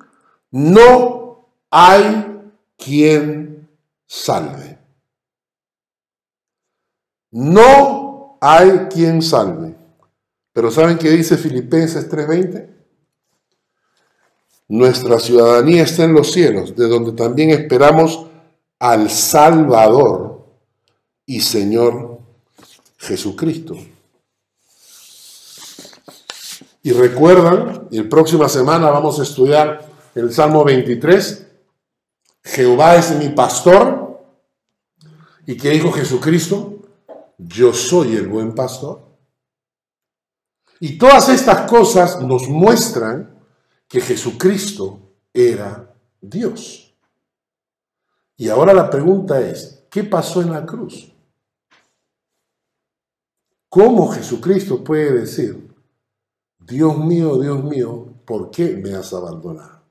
no 0.52 1.48
hay 1.72 2.42
quien 2.76 3.70
salve. 4.06 4.78
No 7.32 8.38
hay 8.42 8.88
quien 8.90 9.22
salve. 9.22 9.74
Pero 10.52 10.70
¿saben 10.70 10.98
qué 10.98 11.12
dice 11.12 11.38
Filipenses 11.38 12.10
3:20? 12.10 12.77
Nuestra 14.70 15.20
ciudadanía 15.20 15.84
está 15.84 16.04
en 16.04 16.14
los 16.14 16.32
cielos, 16.32 16.76
de 16.76 16.88
donde 16.88 17.14
también 17.14 17.52
esperamos 17.52 18.26
al 18.80 19.10
Salvador 19.10 20.46
y 21.26 21.40
Señor 21.40 22.20
Jesucristo. 22.98 23.78
Y 26.84 26.92
recuerdan, 26.92 27.88
y 27.92 28.02
la 28.02 28.10
próxima 28.10 28.50
semana 28.50 28.90
vamos 28.90 29.20
a 29.20 29.24
estudiar 29.24 29.90
el 30.16 30.34
Salmo 30.34 30.64
23, 30.64 31.48
Jehová 32.44 32.96
es 32.96 33.12
mi 33.12 33.30
pastor. 33.30 34.22
¿Y 35.46 35.58
qué 35.58 35.70
dijo 35.72 35.92
Jesucristo? 35.92 36.80
Yo 37.38 37.74
soy 37.74 38.16
el 38.16 38.28
buen 38.28 38.56
pastor. 38.56 39.06
Y 40.80 40.98
todas 40.98 41.30
estas 41.30 41.70
cosas 41.70 42.22
nos 42.22 42.48
muestran 42.48 43.37
que 43.88 44.02
Jesucristo 44.02 45.00
era 45.34 45.94
Dios. 46.22 46.94
Y 48.36 48.50
ahora 48.50 48.74
la 48.74 48.90
pregunta 48.90 49.40
es, 49.40 49.86
¿qué 49.90 50.04
pasó 50.04 50.42
en 50.42 50.52
la 50.52 50.66
cruz? 50.66 51.12
¿Cómo 53.70 54.12
Jesucristo 54.12 54.84
puede 54.84 55.22
decir, 55.22 55.68
Dios 56.60 56.98
mío, 56.98 57.38
Dios 57.38 57.64
mío, 57.64 58.14
¿por 58.26 58.52
qué 58.52 58.76
me 58.76 58.94
has 58.94 59.14
abandonado? 59.14 59.84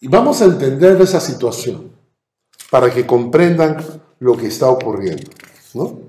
Y 0.00 0.08
vamos 0.08 0.42
a 0.42 0.46
entender 0.46 1.00
esa 1.00 1.20
situación 1.20 1.92
para 2.70 2.92
que 2.92 3.06
comprendan 3.06 3.78
lo 4.18 4.36
que 4.36 4.48
está 4.48 4.68
ocurriendo. 4.68 5.30
¿no? 5.74 6.00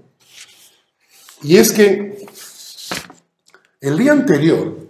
Y 1.44 1.58
es 1.58 1.72
que 1.72 2.26
el 3.80 3.98
día 3.98 4.12
anterior, 4.12 4.87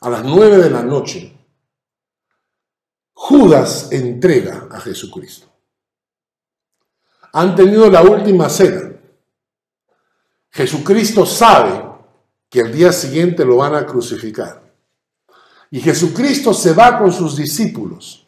a 0.00 0.10
las 0.10 0.24
nueve 0.24 0.58
de 0.58 0.70
la 0.70 0.82
noche, 0.82 1.34
Judas 3.12 3.88
entrega 3.90 4.68
a 4.70 4.80
Jesucristo. 4.80 5.48
Han 7.32 7.54
tenido 7.54 7.90
la 7.90 8.02
última 8.02 8.48
cena. 8.48 8.92
Jesucristo 10.50 11.26
sabe 11.26 11.84
que 12.48 12.60
el 12.60 12.72
día 12.72 12.92
siguiente 12.92 13.44
lo 13.44 13.56
van 13.56 13.74
a 13.74 13.84
crucificar. 13.84 14.62
Y 15.70 15.80
Jesucristo 15.80 16.54
se 16.54 16.72
va 16.72 16.98
con 16.98 17.12
sus 17.12 17.36
discípulos 17.36 18.26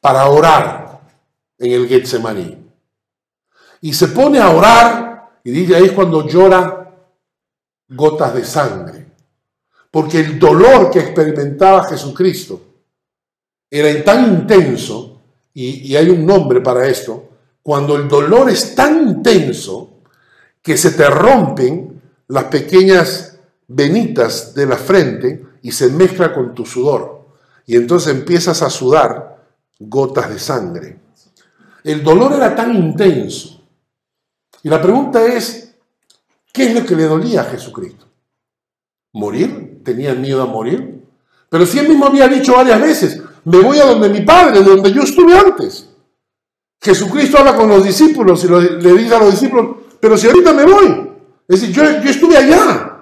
para 0.00 0.28
orar 0.28 1.00
en 1.58 1.72
el 1.72 1.88
Getsemaní. 1.88 2.58
Y 3.80 3.92
se 3.92 4.08
pone 4.08 4.38
a 4.38 4.50
orar 4.50 5.40
y 5.44 5.50
dice 5.50 5.76
ahí 5.76 5.86
es 5.86 5.92
cuando 5.92 6.26
llora 6.26 6.94
gotas 7.88 8.34
de 8.34 8.44
sangre. 8.44 9.01
Porque 9.92 10.20
el 10.20 10.38
dolor 10.38 10.90
que 10.90 11.00
experimentaba 11.00 11.84
Jesucristo 11.84 12.62
era 13.70 14.02
tan 14.02 14.40
intenso, 14.40 15.20
y, 15.52 15.94
hay 15.94 16.08
un 16.08 16.24
nombre 16.24 16.62
para 16.62 16.88
esto, 16.88 17.28
cuando 17.62 17.96
el 17.96 18.08
dolor 18.08 18.48
es 18.48 18.74
tan 18.74 19.06
intenso 19.06 20.00
que 20.62 20.78
se 20.78 20.92
te 20.92 21.08
rompen 21.10 22.00
las 22.28 22.44
pequeñas 22.44 23.38
venitas 23.68 24.54
de 24.54 24.64
la 24.64 24.78
frente 24.78 25.44
y 25.60 25.70
se 25.72 25.90
mezcla 25.90 26.32
con 26.32 26.54
tu 26.54 26.64
sudor. 26.64 27.26
Y 27.66 27.76
entonces 27.76 28.14
empiezas 28.14 28.62
a 28.62 28.70
sudar 28.70 29.44
gotas 29.78 30.30
de 30.30 30.38
sangre. 30.38 30.98
El 31.84 32.02
dolor 32.02 32.32
era 32.32 32.56
tan 32.56 32.74
intenso. 32.74 33.62
Y 34.62 34.70
la 34.70 34.80
pregunta 34.80 35.22
es, 35.26 35.74
¿qué 36.50 36.68
es 36.68 36.74
lo 36.74 36.86
que 36.86 36.96
le 36.96 37.04
dolía 37.04 37.42
a 37.42 37.44
Jesucristo? 37.44 38.06
¿Morir? 39.12 39.71
¿Tenía 39.84 40.14
miedo 40.14 40.42
a 40.42 40.46
morir? 40.46 41.02
Pero 41.48 41.66
si 41.66 41.78
él 41.78 41.88
mismo 41.88 42.06
había 42.06 42.28
dicho 42.28 42.54
varias 42.54 42.80
veces, 42.80 43.22
me 43.44 43.58
voy 43.60 43.78
a 43.78 43.84
donde 43.84 44.08
mi 44.08 44.22
padre, 44.22 44.60
de 44.60 44.70
donde 44.70 44.92
yo 44.92 45.02
estuve 45.02 45.36
antes. 45.36 45.88
Jesucristo 46.80 47.38
habla 47.38 47.54
con 47.56 47.68
los 47.68 47.84
discípulos 47.84 48.44
y 48.44 48.48
le 48.48 48.92
dice 48.94 49.14
a 49.14 49.18
los 49.18 49.32
discípulos, 49.32 49.76
pero 50.00 50.16
si 50.16 50.26
ahorita 50.26 50.52
me 50.52 50.64
voy. 50.64 51.10
Es 51.46 51.60
decir, 51.60 51.74
yo, 51.74 51.82
yo 52.02 52.10
estuve 52.10 52.36
allá. 52.36 53.00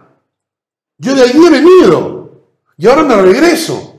Yo 0.99 1.15
de 1.15 1.23
allí 1.23 1.47
he 1.47 1.51
venido 1.51 2.21
y 2.77 2.87
ahora 2.87 3.03
me 3.03 3.17
regreso. 3.17 3.95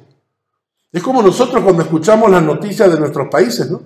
Es 0.91 1.01
como 1.01 1.21
nosotros 1.21 1.63
cuando 1.63 1.83
escuchamos 1.83 2.29
las 2.29 2.43
noticias 2.43 2.91
de 2.91 2.99
nuestros 2.99 3.27
países, 3.29 3.69
¿no? 3.71 3.81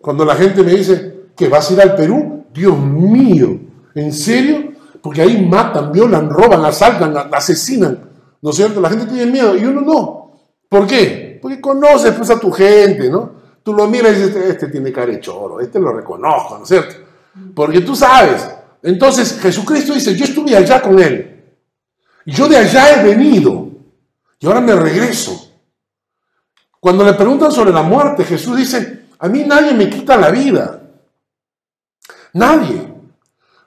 Cuando 0.00 0.24
la 0.24 0.34
gente 0.34 0.62
me 0.62 0.72
dice 0.72 1.26
que 1.36 1.48
vas 1.48 1.68
a 1.68 1.72
ir 1.74 1.80
al 1.80 1.94
Perú, 1.94 2.46
Dios 2.52 2.78
mío, 2.78 3.58
¿en 3.94 4.12
serio? 4.12 4.63
Porque 5.04 5.20
ahí 5.20 5.46
matan, 5.46 5.92
violan, 5.92 6.30
roban, 6.30 6.64
asaltan, 6.64 7.14
asesinan, 7.30 8.10
¿no 8.40 8.48
es 8.48 8.56
cierto? 8.56 8.80
La 8.80 8.88
gente 8.88 9.04
tiene 9.04 9.30
miedo 9.30 9.54
y 9.54 9.62
uno 9.66 9.82
no. 9.82 10.40
¿Por 10.66 10.86
qué? 10.86 11.38
Porque 11.42 11.60
conoces 11.60 12.14
pues 12.14 12.30
a 12.30 12.40
tu 12.40 12.50
gente, 12.50 13.10
¿no? 13.10 13.34
Tú 13.62 13.74
lo 13.74 13.86
miras 13.86 14.16
y 14.16 14.22
dices, 14.22 14.36
este 14.36 14.68
tiene 14.68 14.90
cara 14.90 15.12
de 15.12 15.20
choro, 15.20 15.60
este 15.60 15.78
lo 15.78 15.92
reconozco, 15.92 16.56
¿no 16.56 16.62
es 16.62 16.68
cierto? 16.70 16.94
Porque 17.54 17.82
tú 17.82 17.94
sabes. 17.94 18.48
Entonces 18.82 19.38
Jesucristo 19.42 19.92
dice, 19.92 20.16
yo 20.16 20.24
estuve 20.24 20.56
allá 20.56 20.80
con 20.80 20.98
él. 20.98 21.52
Yo 22.24 22.48
de 22.48 22.56
allá 22.56 22.94
he 22.94 23.04
venido. 23.04 23.68
Y 24.38 24.46
ahora 24.46 24.62
me 24.62 24.74
regreso. 24.74 25.50
Cuando 26.80 27.04
le 27.04 27.12
preguntan 27.12 27.52
sobre 27.52 27.74
la 27.74 27.82
muerte, 27.82 28.24
Jesús 28.24 28.56
dice, 28.56 29.08
a 29.18 29.28
mí 29.28 29.44
nadie 29.46 29.74
me 29.74 29.90
quita 29.90 30.16
la 30.16 30.30
vida. 30.30 30.80
Nadie. 32.32 32.93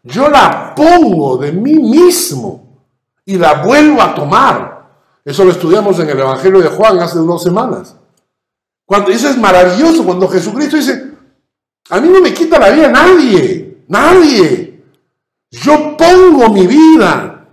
Yo 0.08 0.30
la 0.30 0.74
pongo 0.74 1.38
de 1.38 1.52
mí 1.52 1.74
mismo 1.74 2.86
y 3.26 3.38
la 3.38 3.62
vuelvo 3.62 4.02
a 4.02 4.16
tomar. 4.16 4.88
Eso 5.24 5.44
lo 5.44 5.52
estudiamos 5.52 6.00
en 6.00 6.10
el 6.10 6.20
Evangelio 6.20 6.62
de 6.62 6.70
Juan 6.70 7.00
hace 7.00 7.20
dos 7.20 7.44
semanas. 7.44 7.96
Cuando, 8.86 9.12
eso 9.12 9.28
es 9.28 9.38
maravilloso, 9.38 10.06
cuando 10.06 10.30
Jesucristo 10.30 10.78
dice, 10.78 11.12
a 11.90 12.00
mí 12.00 12.08
no 12.08 12.22
me 12.22 12.34
quita 12.34 12.58
la 12.58 12.70
vida 12.70 12.88
nadie, 12.88 13.84
nadie. 13.90 14.82
Yo 15.52 15.98
pongo 15.98 16.50
mi 16.54 16.66
vida 16.66 17.46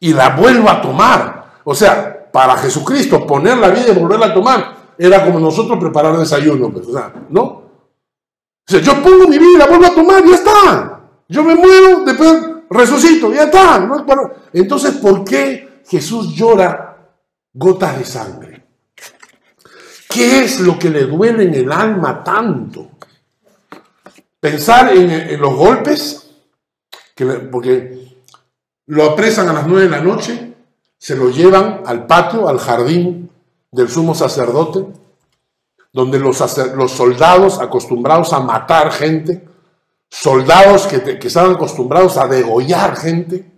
y 0.00 0.14
la 0.14 0.30
vuelvo 0.30 0.70
a 0.70 0.80
tomar. 0.80 1.60
O 1.64 1.74
sea, 1.74 2.30
para 2.32 2.56
Jesucristo 2.56 3.26
poner 3.26 3.58
la 3.58 3.68
vida 3.68 3.88
y 3.90 3.98
volverla 3.98 4.26
a 4.26 4.34
tomar 4.34 4.78
era 4.96 5.22
como 5.22 5.38
nosotros 5.38 5.78
preparar 5.78 6.16
desayuno, 6.16 6.70
pues, 6.70 6.86
¿no? 7.28 7.42
O 8.70 8.76
yo 8.78 9.02
pongo 9.02 9.28
mi 9.28 9.38
vida 9.38 9.50
y 9.54 9.58
la 9.58 9.66
vuelvo 9.66 9.86
a 9.86 9.94
tomar, 9.94 10.24
y 10.24 10.30
ya 10.30 10.34
está. 10.34 10.97
Yo 11.28 11.44
me 11.44 11.54
muero, 11.54 12.04
después 12.04 12.42
resucito, 12.70 13.32
ya 13.32 13.44
está. 13.44 13.88
Entonces, 14.52 14.96
¿por 14.96 15.24
qué 15.24 15.82
Jesús 15.86 16.34
llora 16.34 16.96
gotas 17.52 17.98
de 17.98 18.04
sangre? 18.04 18.64
¿Qué 20.08 20.44
es 20.44 20.60
lo 20.60 20.78
que 20.78 20.88
le 20.88 21.04
duele 21.04 21.44
en 21.44 21.54
el 21.54 21.70
alma 21.70 22.24
tanto? 22.24 22.92
Pensar 24.40 24.96
en, 24.96 25.40
los 25.40 25.54
golpes, 25.54 26.30
porque 27.50 28.16
lo 28.86 29.04
apresan 29.04 29.48
a 29.48 29.52
las 29.52 29.66
nueve 29.66 29.84
de 29.84 29.90
la 29.90 30.00
noche, 30.00 30.54
se 30.96 31.14
lo 31.14 31.30
llevan 31.30 31.82
al 31.84 32.06
patio, 32.06 32.48
al 32.48 32.58
jardín 32.58 33.30
del 33.70 33.88
sumo 33.88 34.14
sacerdote, 34.14 34.86
donde 35.92 36.18
los 36.18 36.90
soldados 36.90 37.60
acostumbrados 37.60 38.32
a 38.32 38.40
matar 38.40 38.92
gente, 38.92 39.47
soldados 40.10 40.86
que, 40.86 41.18
que 41.18 41.28
estaban 41.28 41.52
acostumbrados 41.52 42.16
a 42.16 42.26
degollar 42.26 42.96
gente, 42.96 43.50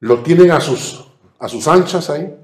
lo 0.00 0.20
tienen 0.20 0.50
a 0.50 0.60
sus, 0.60 1.04
a 1.38 1.48
sus 1.48 1.66
anchas 1.68 2.10
ahí, 2.10 2.34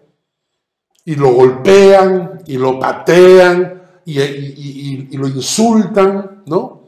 y 1.05 1.15
lo 1.15 1.33
golpean, 1.33 2.43
y 2.47 2.57
lo 2.57 2.79
patean, 2.79 3.79
y, 4.05 5.17
lo 5.17 5.29
insultan, 5.29 6.43
¿no? 6.47 6.85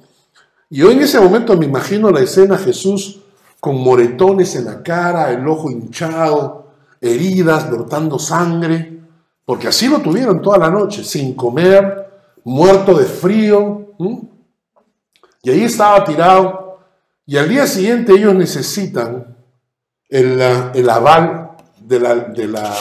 Y 0.70 0.78
yo 0.78 0.90
en 0.90 1.00
ese 1.00 1.20
momento 1.20 1.56
me 1.56 1.66
imagino 1.66 2.10
la 2.10 2.20
escena 2.20 2.56
Jesús 2.56 3.20
con 3.58 3.76
moretones 3.76 4.54
en 4.56 4.66
la 4.66 4.82
cara, 4.82 5.30
el 5.30 5.46
ojo 5.46 5.70
hinchado, 5.70 6.68
heridas, 7.00 7.70
brotando 7.70 8.18
sangre, 8.18 9.00
porque 9.44 9.68
así 9.68 9.88
lo 9.88 9.98
tuvieron 10.00 10.40
toda 10.40 10.58
la 10.58 10.70
noche, 10.70 11.04
sin 11.04 11.34
comer, 11.34 12.08
muerto 12.44 12.94
de 12.94 13.04
frío. 13.04 13.94
Y 15.42 15.50
ahí 15.50 15.64
estaba 15.64 16.04
tirado. 16.04 16.80
Y 17.26 17.36
al 17.36 17.48
día 17.48 17.66
siguiente 17.66 18.12
ellos 18.12 18.34
necesitan 18.34 19.36
el, 20.08 20.90
aval 20.90 21.52
de 21.78 22.00
la, 22.00 22.14
de 22.16 22.48
la, 22.48 22.74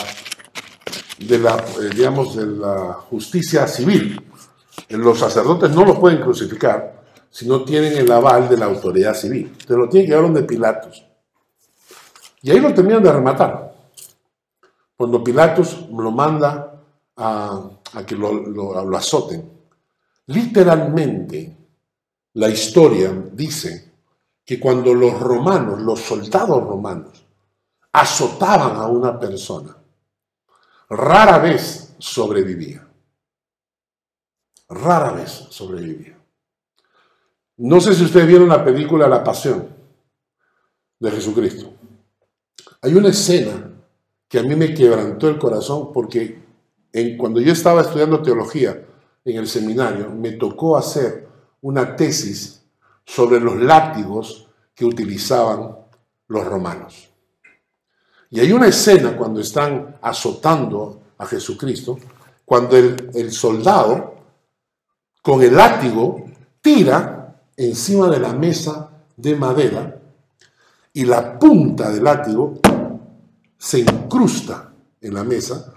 de 1.19 1.37
la 1.37 1.55
eh, 1.57 1.89
digamos, 1.95 2.35
de 2.35 2.47
la 2.47 2.93
justicia 2.93 3.67
civil. 3.67 4.25
Los 4.89 5.19
sacerdotes 5.19 5.69
no 5.71 5.85
los 5.85 5.99
pueden 5.99 6.19
crucificar 6.21 7.03
si 7.29 7.47
no 7.47 7.63
tienen 7.63 7.95
el 7.95 8.11
aval 8.11 8.49
de 8.49 8.57
la 8.57 8.65
autoridad 8.65 9.13
civil. 9.13 9.55
Te 9.67 9.75
lo 9.75 9.87
tienen 9.87 10.07
que 10.07 10.15
llevar 10.15 10.31
donde 10.31 10.47
Pilatos. 10.47 11.05
Y 12.41 12.51
ahí 12.51 12.59
lo 12.59 12.73
terminan 12.73 13.03
de 13.03 13.11
rematar. 13.11 13.75
Cuando 14.97 15.23
Pilatos 15.23 15.87
lo 15.91 16.11
manda 16.11 16.81
a, 17.15 17.69
que 18.05 18.15
lo 18.15 18.97
azoten. 18.97 19.47
Literalmente, 20.25 21.58
la 22.33 22.49
historia 22.49 23.11
dice 23.33 23.91
que 24.45 24.59
cuando 24.59 24.93
los 24.93 25.19
romanos, 25.19 25.81
los 25.81 25.99
soldados 25.99 26.63
romanos, 26.63 27.25
azotaban 27.91 28.77
a 28.77 28.87
una 28.87 29.19
persona, 29.19 29.75
rara 30.89 31.39
vez 31.39 31.95
sobrevivía. 31.97 32.87
Rara 34.69 35.11
vez 35.11 35.47
sobrevivía. 35.49 36.17
No 37.57 37.81
sé 37.81 37.93
si 37.93 38.05
ustedes 38.05 38.27
vieron 38.27 38.49
la 38.49 38.63
película 38.63 39.07
La 39.07 39.23
Pasión 39.23 39.67
de 40.99 41.11
Jesucristo. 41.11 41.73
Hay 42.81 42.93
una 42.93 43.09
escena 43.09 43.71
que 44.27 44.39
a 44.39 44.43
mí 44.43 44.55
me 44.55 44.73
quebrantó 44.73 45.27
el 45.27 45.39
corazón 45.39 45.91
porque 45.91 46.39
cuando 47.17 47.41
yo 47.41 47.51
estaba 47.51 47.81
estudiando 47.81 48.21
teología, 48.21 48.85
en 49.25 49.37
el 49.37 49.47
seminario, 49.47 50.09
me 50.09 50.31
tocó 50.33 50.77
hacer 50.77 51.27
una 51.61 51.95
tesis 51.95 52.61
sobre 53.05 53.39
los 53.39 53.57
látigos 53.57 54.47
que 54.73 54.85
utilizaban 54.85 55.75
los 56.27 56.45
romanos. 56.45 57.09
Y 58.29 58.39
hay 58.39 58.51
una 58.51 58.67
escena 58.67 59.17
cuando 59.17 59.41
están 59.41 59.97
azotando 60.01 61.01
a 61.17 61.25
Jesucristo, 61.25 61.97
cuando 62.45 62.77
el, 62.77 63.09
el 63.13 63.31
soldado 63.31 64.15
con 65.21 65.41
el 65.41 65.55
látigo 65.55 66.29
tira 66.61 67.41
encima 67.57 68.09
de 68.09 68.19
la 68.19 68.33
mesa 68.33 68.89
de 69.17 69.35
madera 69.35 69.99
y 70.93 71.05
la 71.05 71.37
punta 71.37 71.91
del 71.91 72.03
látigo 72.03 72.59
se 73.57 73.79
incrusta 73.79 74.71
en 75.01 75.13
la 75.13 75.23
mesa 75.23 75.73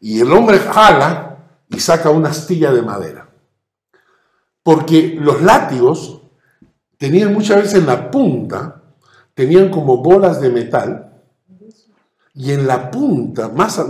y 0.00 0.20
el 0.20 0.32
hombre 0.32 0.58
jala 0.58 1.38
y 1.68 1.78
saca 1.78 2.10
una 2.10 2.30
astilla 2.30 2.72
de 2.72 2.82
madera. 2.82 3.29
Porque 4.70 5.18
los 5.20 5.42
látigos 5.42 6.20
tenían 6.96 7.34
muchas 7.34 7.56
veces 7.56 7.80
en 7.80 7.86
la 7.86 8.08
punta, 8.08 8.84
tenían 9.34 9.68
como 9.68 9.96
bolas 9.96 10.40
de 10.40 10.48
metal, 10.48 11.12
y 12.34 12.52
en 12.52 12.68
la 12.68 12.88
punta, 12.88 13.48
más, 13.48 13.80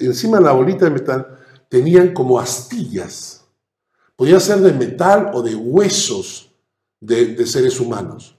encima 0.00 0.36
de 0.36 0.44
la 0.44 0.52
bolita 0.52 0.84
de 0.84 0.90
metal, 0.90 1.38
tenían 1.70 2.12
como 2.12 2.38
astillas. 2.38 3.46
Podía 4.16 4.38
ser 4.38 4.58
de 4.58 4.74
metal 4.74 5.30
o 5.32 5.40
de 5.40 5.54
huesos 5.54 6.50
de, 7.00 7.34
de 7.34 7.46
seres 7.46 7.80
humanos. 7.80 8.36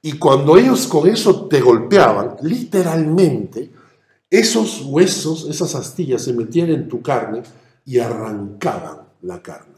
Y 0.00 0.12
cuando 0.12 0.56
ellos 0.56 0.86
con 0.86 1.06
eso 1.06 1.48
te 1.48 1.60
golpeaban, 1.60 2.36
literalmente, 2.40 3.70
esos 4.30 4.86
huesos, 4.86 5.46
esas 5.50 5.74
astillas 5.74 6.22
se 6.22 6.32
metían 6.32 6.70
en 6.70 6.88
tu 6.88 7.02
carne 7.02 7.42
y 7.84 7.98
arrancaban 7.98 9.00
la 9.20 9.42
carne. 9.42 9.69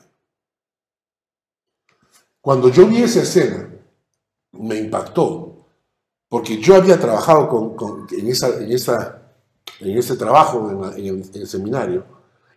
Cuando 2.42 2.68
yo 2.70 2.88
vi 2.88 3.05
esa 3.05 3.22
escena, 3.22 3.70
me 4.50 4.76
impactó, 4.76 5.64
porque 6.28 6.59
yo 6.59 6.74
había 6.74 6.98
trabajado 6.98 7.76
con, 7.76 8.07
en, 8.11 8.26
esa, 8.26 8.48
en, 8.59 8.72
en, 9.81 9.98
ese 9.98 10.16
trabajo 10.16 10.92
en, 10.96 11.24
el, 11.35 11.46
seminario 11.46 12.05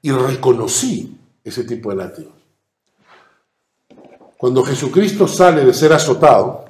y 0.01 0.11
reconocí 0.11 1.15
ese 1.43 1.65
tipo 1.65 1.91
de 1.91 1.97
látigos. 1.97 2.33
Cuando 4.37 4.63
Jesucristo 4.63 5.27
sale 5.27 5.63
de 5.63 5.73
ser 5.73 5.93
azotado, 5.93 6.65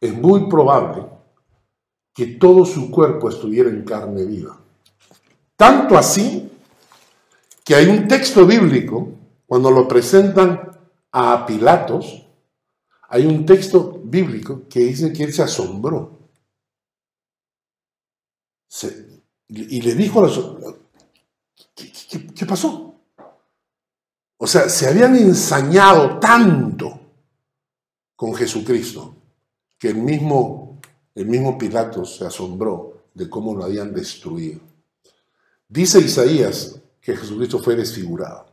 es 0.00 0.14
muy 0.14 0.48
probable 0.48 1.06
que 2.14 2.26
todo 2.26 2.64
su 2.64 2.88
cuerpo 2.88 3.30
estuviera 3.30 3.68
en 3.68 3.84
carne 3.84 4.24
viva. 4.24 4.60
Tanto 5.56 5.98
así 5.98 6.50
que 7.64 7.74
hay 7.74 7.86
un 7.86 8.06
texto 8.06 8.46
bíblico, 8.46 9.08
cuando 9.52 9.70
lo 9.70 9.86
presentan 9.86 10.80
a 11.10 11.44
Pilatos, 11.44 12.26
hay 13.10 13.26
un 13.26 13.44
texto 13.44 14.00
bíblico 14.02 14.62
que 14.66 14.80
dice 14.80 15.12
que 15.12 15.24
él 15.24 15.32
se 15.34 15.42
asombró. 15.42 16.30
y 19.48 19.82
le 19.82 19.94
dijo 19.94 20.20
a 20.20 20.22
los... 20.22 20.56
¿qué, 22.34 22.46
pasó? 22.46 22.98
O 24.38 24.46
sea, 24.46 24.70
se 24.70 24.88
habían 24.88 25.16
ensañado 25.16 26.18
tanto 26.18 26.98
con 28.16 28.34
Jesucristo 28.34 29.16
que 29.76 29.88
el 29.90 29.96
mismo, 29.96 30.80
el 31.14 31.26
mismo 31.26 31.58
Pilatos 31.58 32.16
se 32.16 32.24
asombró 32.24 33.02
de 33.12 33.28
cómo 33.28 33.54
lo 33.54 33.64
habían 33.64 33.92
destruido. 33.92 34.62
Dice 35.68 35.98
Isaías 36.00 36.80
que 37.02 37.14
Jesucristo 37.14 37.58
fue 37.58 37.76
desfigurado. 37.76 38.51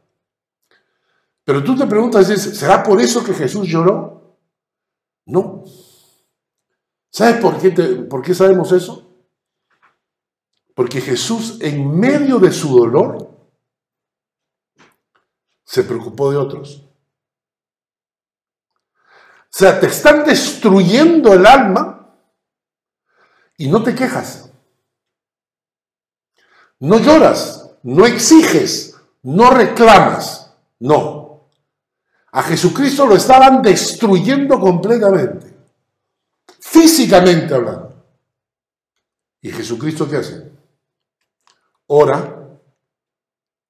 Pero 1.49 1.63
tú 1.63 1.75
te 1.75 1.87
preguntas, 1.87 2.27
¿será 2.27 2.83
por 2.83 3.01
eso 3.01 3.23
que 3.23 3.33
Jesús 3.33 3.67
lloró? 3.67 4.37
No. 5.25 5.63
¿Sabes 7.11 7.41
por 7.41 7.59
qué, 7.59 7.71
por 8.07 8.21
qué 8.21 8.35
sabemos 8.35 8.71
eso? 8.71 9.11
Porque 10.75 11.01
Jesús 11.01 11.57
en 11.61 11.99
medio 11.99 12.37
de 12.37 12.51
su 12.51 12.77
dolor 12.77 13.35
se 15.63 15.81
preocupó 15.81 16.29
de 16.29 16.37
otros. 16.37 16.87
O 19.41 19.49
sea, 19.49 19.79
te 19.79 19.87
están 19.87 20.25
destruyendo 20.25 21.33
el 21.33 21.47
alma 21.47 22.15
y 23.57 23.69
no 23.69 23.81
te 23.81 23.95
quejas. 23.95 24.53
No 26.77 26.99
lloras, 26.99 27.71
no 27.81 28.05
exiges, 28.05 29.01
no 29.23 29.49
reclamas. 29.49 30.53
No. 30.77 31.18
A 32.31 32.43
Jesucristo 32.43 33.05
lo 33.05 33.15
estaban 33.15 33.61
destruyendo 33.61 34.59
completamente. 34.59 35.57
Físicamente 36.59 37.53
hablando. 37.53 38.05
¿Y 39.41 39.51
Jesucristo 39.51 40.07
qué 40.09 40.17
hace? 40.17 40.51
Ora 41.87 42.59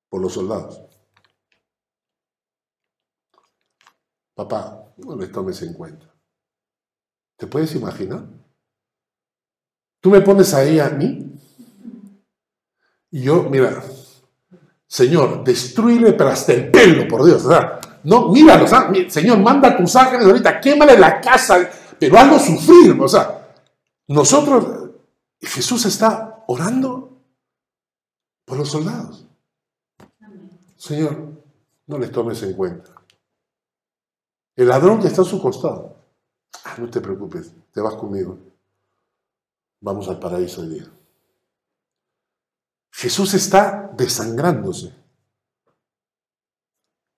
por 0.10 0.22
los 0.22 0.34
soldados. 0.34 0.82
Papá, 4.34 4.93
no 4.97 5.16
les 5.16 5.32
tomes 5.32 5.62
en 5.62 5.74
cuenta. 5.74 6.14
¿Te 7.38 7.47
puedes 7.47 7.74
imaginar? 7.76 8.26
Tú 10.01 10.10
me 10.10 10.22
pones 10.22 10.53
ahí 10.53 10.80
a 10.80 10.89
mí 10.89 11.30
y 13.12 13.24
yo, 13.24 13.43
mira, 13.43 13.84
Señor, 14.88 15.43
destruye 15.43 16.14
pero 16.14 16.30
hasta 16.30 16.53
el 16.53 16.72
pelo, 16.72 17.07
por 17.07 17.26
Dios. 17.26 17.43
No, 18.03 18.29
míralo, 18.29 18.65
Señor, 19.09 19.39
manda 19.39 19.75
tus 19.75 19.95
ángeles 19.95 20.25
ahorita, 20.25 20.59
quémale 20.59 20.97
la 20.97 21.19
casa, 21.19 21.69
pero 21.99 22.17
hazlo 22.17 22.39
sufrir. 22.39 22.99
O 22.99 23.07
sea, 23.07 23.55
nosotros, 24.07 24.91
Jesús 25.39 25.85
está 25.85 26.43
orando 26.47 27.21
por 28.45 28.57
los 28.57 28.69
soldados. 28.69 29.27
Señor, 30.75 31.43
no 31.87 31.97
les 31.97 32.11
tomes 32.11 32.41
en 32.43 32.53
cuenta. 32.53 32.93
El 34.55 34.67
ladrón 34.67 35.01
que 35.01 35.07
está 35.07 35.21
a 35.21 35.25
su 35.25 35.41
costado. 35.41 35.97
Ah, 36.65 36.75
no 36.77 36.89
te 36.89 37.01
preocupes, 37.01 37.53
te 37.71 37.81
vas 37.81 37.95
conmigo. 37.95 38.37
Vamos 39.81 40.07
al 40.09 40.19
paraíso 40.19 40.61
hoy 40.61 40.69
día. 40.69 40.91
Jesús 42.91 43.33
está 43.33 43.91
desangrándose. 43.95 44.93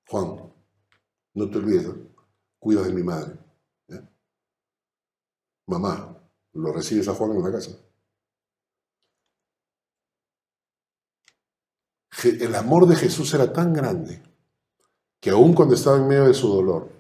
Juan, 0.08 0.51
no 1.34 1.50
te 1.50 1.58
olvides, 1.58 1.88
cuida 2.60 2.84
de 2.84 2.94
mi 2.94 3.04
madre. 3.04 3.38
Mamá, 5.68 6.18
lo 6.54 6.74
recibes 6.74 7.08
a 7.08 7.14
Juan 7.14 7.32
en 7.32 7.44
la 7.44 7.52
casa. 7.52 7.72
El 12.24 12.54
amor 12.56 12.88
de 12.88 12.96
Jesús 12.96 13.34
era 13.34 13.52
tan 13.52 13.74
grande 13.74 14.22
que 15.20 15.30
aun 15.30 15.54
cuando 15.54 15.76
estaba 15.76 15.98
en 15.98 16.08
medio 16.08 16.26
de 16.26 16.34
su 16.34 16.48
dolor, 16.48 16.92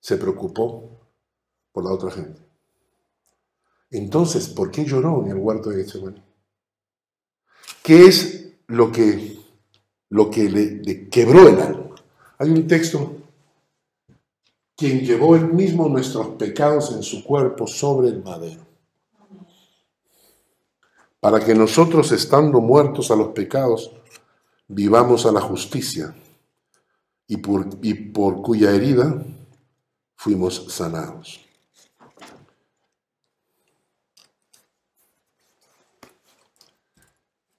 se 0.00 0.16
preocupó 0.16 1.00
por 1.72 1.84
la 1.84 1.92
otra 1.92 2.10
gente. 2.10 2.40
Entonces, 3.90 4.48
¿por 4.48 4.70
qué 4.70 4.84
lloró 4.84 5.24
en 5.24 5.30
el 5.30 5.38
huerto 5.38 5.70
de 5.70 5.82
Getsemaní? 5.82 6.22
¿Qué 7.82 8.04
es 8.04 8.52
lo 8.66 8.92
que, 8.92 9.38
lo 10.10 10.30
que 10.30 10.50
le, 10.50 11.08
quebró 11.08 11.48
el 11.48 11.58
alma? 11.58 11.87
Hay 12.38 12.50
un 12.50 12.68
texto, 12.68 13.16
quien 14.76 15.00
llevó 15.00 15.34
él 15.34 15.52
mismo 15.52 15.88
nuestros 15.88 16.28
pecados 16.36 16.92
en 16.92 17.02
su 17.02 17.24
cuerpo 17.24 17.66
sobre 17.66 18.08
el 18.08 18.22
madero, 18.22 18.64
para 21.18 21.44
que 21.44 21.52
nosotros, 21.54 22.12
estando 22.12 22.60
muertos 22.60 23.10
a 23.10 23.16
los 23.16 23.28
pecados, 23.28 23.90
vivamos 24.68 25.26
a 25.26 25.32
la 25.32 25.40
justicia, 25.40 26.14
y 27.26 27.38
por, 27.38 27.68
y 27.82 27.94
por 27.94 28.40
cuya 28.40 28.70
herida 28.70 29.20
fuimos 30.14 30.64
sanados. 30.72 31.40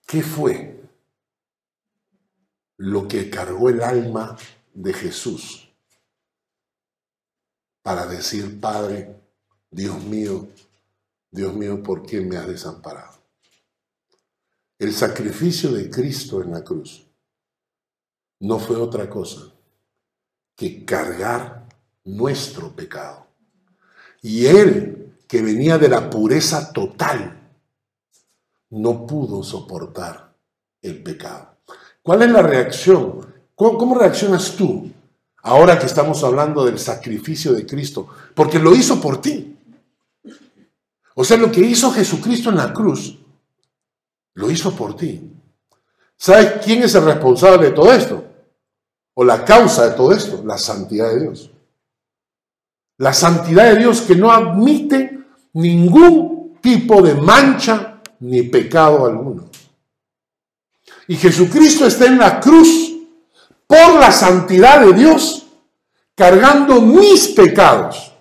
¿Qué 0.08 0.24
fue 0.24 0.82
lo 2.78 3.08
que 3.08 3.30
cargó 3.30 3.70
el 3.70 3.84
alma 3.84 4.36
de 4.80 4.94
Jesús 4.94 5.70
para 7.82 8.06
decir, 8.06 8.60
Padre, 8.62 9.14
Dios 9.70 10.02
mío, 10.04 10.48
Dios 11.30 11.54
mío, 11.54 11.84
¿por 11.84 12.06
qué 12.06 12.22
me 12.22 12.38
has 12.38 12.48
desamparado? 12.48 13.20
El 14.78 14.94
sacrificio 14.94 15.72
de 15.74 15.90
Cristo 15.90 16.42
en 16.42 16.52
la 16.52 16.64
cruz 16.64 17.06
no 18.40 18.58
fue 18.58 18.78
otra 18.78 19.10
cosa 19.10 19.52
que 20.56 20.86
cargar 20.86 21.68
nuestro 22.06 22.74
pecado. 22.74 23.28
Y 24.22 24.46
él, 24.46 25.18
que 25.28 25.42
venía 25.42 25.78
de 25.78 25.90
la 25.90 26.10
pureza 26.10 26.72
total, 26.72 27.38
no 28.70 29.06
pudo 29.06 29.44
soportar 29.44 30.34
el 30.82 31.04
pecado. 31.04 31.58
¿Cuál 32.02 32.22
es 32.22 32.32
la 32.32 32.42
reacción? 32.42 33.29
¿Cómo, 33.60 33.94
reaccionas 33.94 34.56
tú 34.56 34.90
ahora 35.44 35.78
que 35.78 35.86
estamos 35.86 36.24
hablando 36.24 36.64
del 36.64 36.80
sacrificio 36.80 37.52
de 37.52 37.66
Cristo? 37.66 38.08
Porque 38.34 38.58
lo 38.58 38.74
hizo 38.74 39.02
por 39.02 39.20
ti. 39.20 39.54
O 41.14 41.26
sea, 41.26 41.36
lo 41.36 41.52
que 41.52 41.60
hizo 41.60 41.92
Jesucristo 41.92 42.52
en 42.52 42.56
la 42.56 42.72
cruz, 42.72 43.20
lo 44.36 44.50
hizo 44.50 44.74
por 44.74 44.96
ti. 44.96 45.30
¿Sabes 46.16 46.54
quién 46.64 46.84
es 46.84 46.96
el 46.96 47.04
responsable 47.04 47.66
de 47.66 47.74
todo 47.74 47.92
esto? 47.92 48.24
O 49.16 49.26
la 49.26 49.44
causa 49.44 49.90
de 49.90 49.96
todo 49.98 50.14
esto, 50.14 50.42
la 50.46 50.58
santidad 50.58 51.10
de 51.10 51.20
Dios. 51.20 51.52
La 52.96 53.12
santidad 53.12 53.74
de 53.74 53.80
Dios 53.80 54.00
que 54.04 54.16
no 54.16 54.32
admite 54.32 55.20
ningún 55.52 56.58
tipo 56.62 57.02
de 57.02 57.14
mancha 57.14 58.02
ni 58.22 58.42
pecado 58.44 59.06
alguno. 59.06 59.50
Y 61.10 61.18
Jesucristo 61.18 61.86
está 61.86 62.06
en 62.06 62.20
la 62.20 62.40
cruz 62.40 62.89
por 63.70 64.00
la 64.00 64.12
santidad 64.12 64.82
de 64.82 64.94
Dios, 64.94 65.46
cargando 66.16 66.82
mis 66.82 67.28
pecados, 67.28 68.12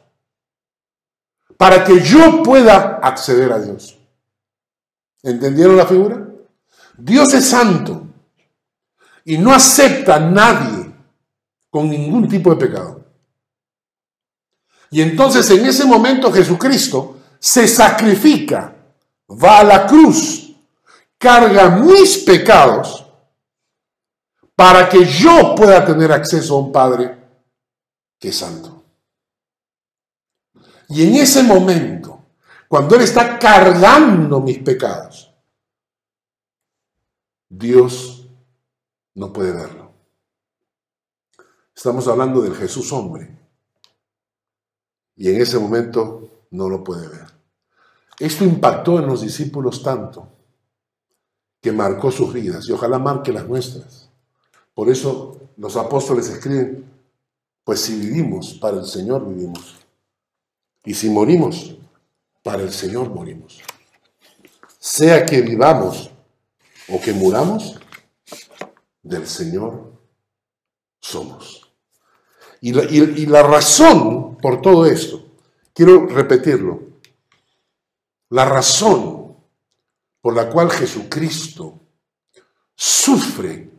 para 1.56 1.82
que 1.82 2.02
yo 2.02 2.42
pueda 2.42 3.00
acceder 3.02 3.50
a 3.50 3.58
Dios. 3.58 3.96
¿Entendieron 5.22 5.78
la 5.78 5.86
figura? 5.86 6.22
Dios 6.98 7.32
es 7.32 7.48
santo 7.48 8.08
y 9.24 9.38
no 9.38 9.54
acepta 9.54 10.16
a 10.16 10.20
nadie 10.20 10.92
con 11.70 11.88
ningún 11.88 12.28
tipo 12.28 12.54
de 12.54 12.66
pecado. 12.66 13.06
Y 14.90 15.00
entonces 15.00 15.50
en 15.50 15.64
ese 15.64 15.86
momento 15.86 16.30
Jesucristo 16.30 17.20
se 17.38 17.66
sacrifica, 17.66 18.76
va 19.30 19.60
a 19.60 19.64
la 19.64 19.86
cruz, 19.86 20.54
carga 21.16 21.70
mis 21.70 22.18
pecados 22.18 23.07
para 24.58 24.88
que 24.88 25.04
yo 25.04 25.54
pueda 25.54 25.84
tener 25.84 26.10
acceso 26.10 26.56
a 26.56 26.58
un 26.58 26.72
Padre 26.72 27.16
que 28.18 28.30
es 28.30 28.36
santo. 28.36 28.82
Y 30.88 31.06
en 31.06 31.14
ese 31.14 31.44
momento, 31.44 32.24
cuando 32.66 32.96
Él 32.96 33.02
está 33.02 33.38
cargando 33.38 34.40
mis 34.40 34.58
pecados, 34.58 35.32
Dios 37.48 38.26
no 39.14 39.32
puede 39.32 39.52
verlo. 39.52 39.92
Estamos 41.72 42.08
hablando 42.08 42.40
del 42.40 42.56
Jesús 42.56 42.92
hombre 42.92 43.38
y 45.14 45.30
en 45.30 45.40
ese 45.40 45.60
momento 45.60 46.46
no 46.50 46.68
lo 46.68 46.82
puede 46.82 47.06
ver. 47.06 47.28
Esto 48.18 48.42
impactó 48.42 48.98
en 48.98 49.06
los 49.06 49.20
discípulos 49.20 49.84
tanto 49.84 50.32
que 51.60 51.70
marcó 51.70 52.10
sus 52.10 52.32
vidas 52.32 52.68
y 52.68 52.72
ojalá 52.72 52.98
marque 52.98 53.32
las 53.32 53.46
nuestras. 53.46 54.07
Por 54.78 54.88
eso 54.88 55.50
los 55.56 55.74
apóstoles 55.76 56.28
escriben, 56.28 56.88
pues 57.64 57.80
si 57.80 57.98
vivimos, 57.98 58.54
para 58.54 58.76
el 58.76 58.86
Señor 58.86 59.26
vivimos. 59.26 59.74
Y 60.84 60.94
si 60.94 61.10
morimos, 61.10 61.74
para 62.44 62.62
el 62.62 62.72
Señor 62.72 63.10
morimos. 63.10 63.60
Sea 64.78 65.26
que 65.26 65.42
vivamos 65.42 66.12
o 66.88 67.00
que 67.00 67.12
muramos, 67.12 67.74
del 69.02 69.26
Señor 69.26 69.94
somos. 71.00 71.72
Y 72.60 73.26
la, 73.26 73.42
razón 73.42 74.36
por 74.36 74.62
todo 74.62 74.86
esto, 74.86 75.24
quiero 75.74 76.06
repetirlo, 76.06 76.82
la 78.30 78.44
razón 78.44 79.38
por 80.20 80.36
la 80.36 80.48
cual 80.48 80.70
Jesucristo 80.70 81.80
sufre 82.76 83.77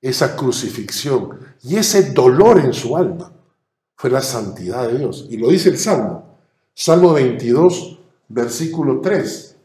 esa 0.00 0.36
crucifixión 0.36 1.38
y 1.62 1.76
ese 1.76 2.12
dolor 2.12 2.60
en 2.60 2.72
su 2.72 2.96
alma 2.96 3.32
fue 3.96 4.10
la 4.10 4.22
santidad 4.22 4.88
de 4.88 4.98
Dios. 4.98 5.26
Y 5.28 5.36
lo 5.36 5.48
dice 5.48 5.70
el 5.70 5.78
Salmo, 5.78 6.38
Salmo 6.74 7.12
22, 7.12 7.98
versículo 8.28 9.00
3. 9.00 9.56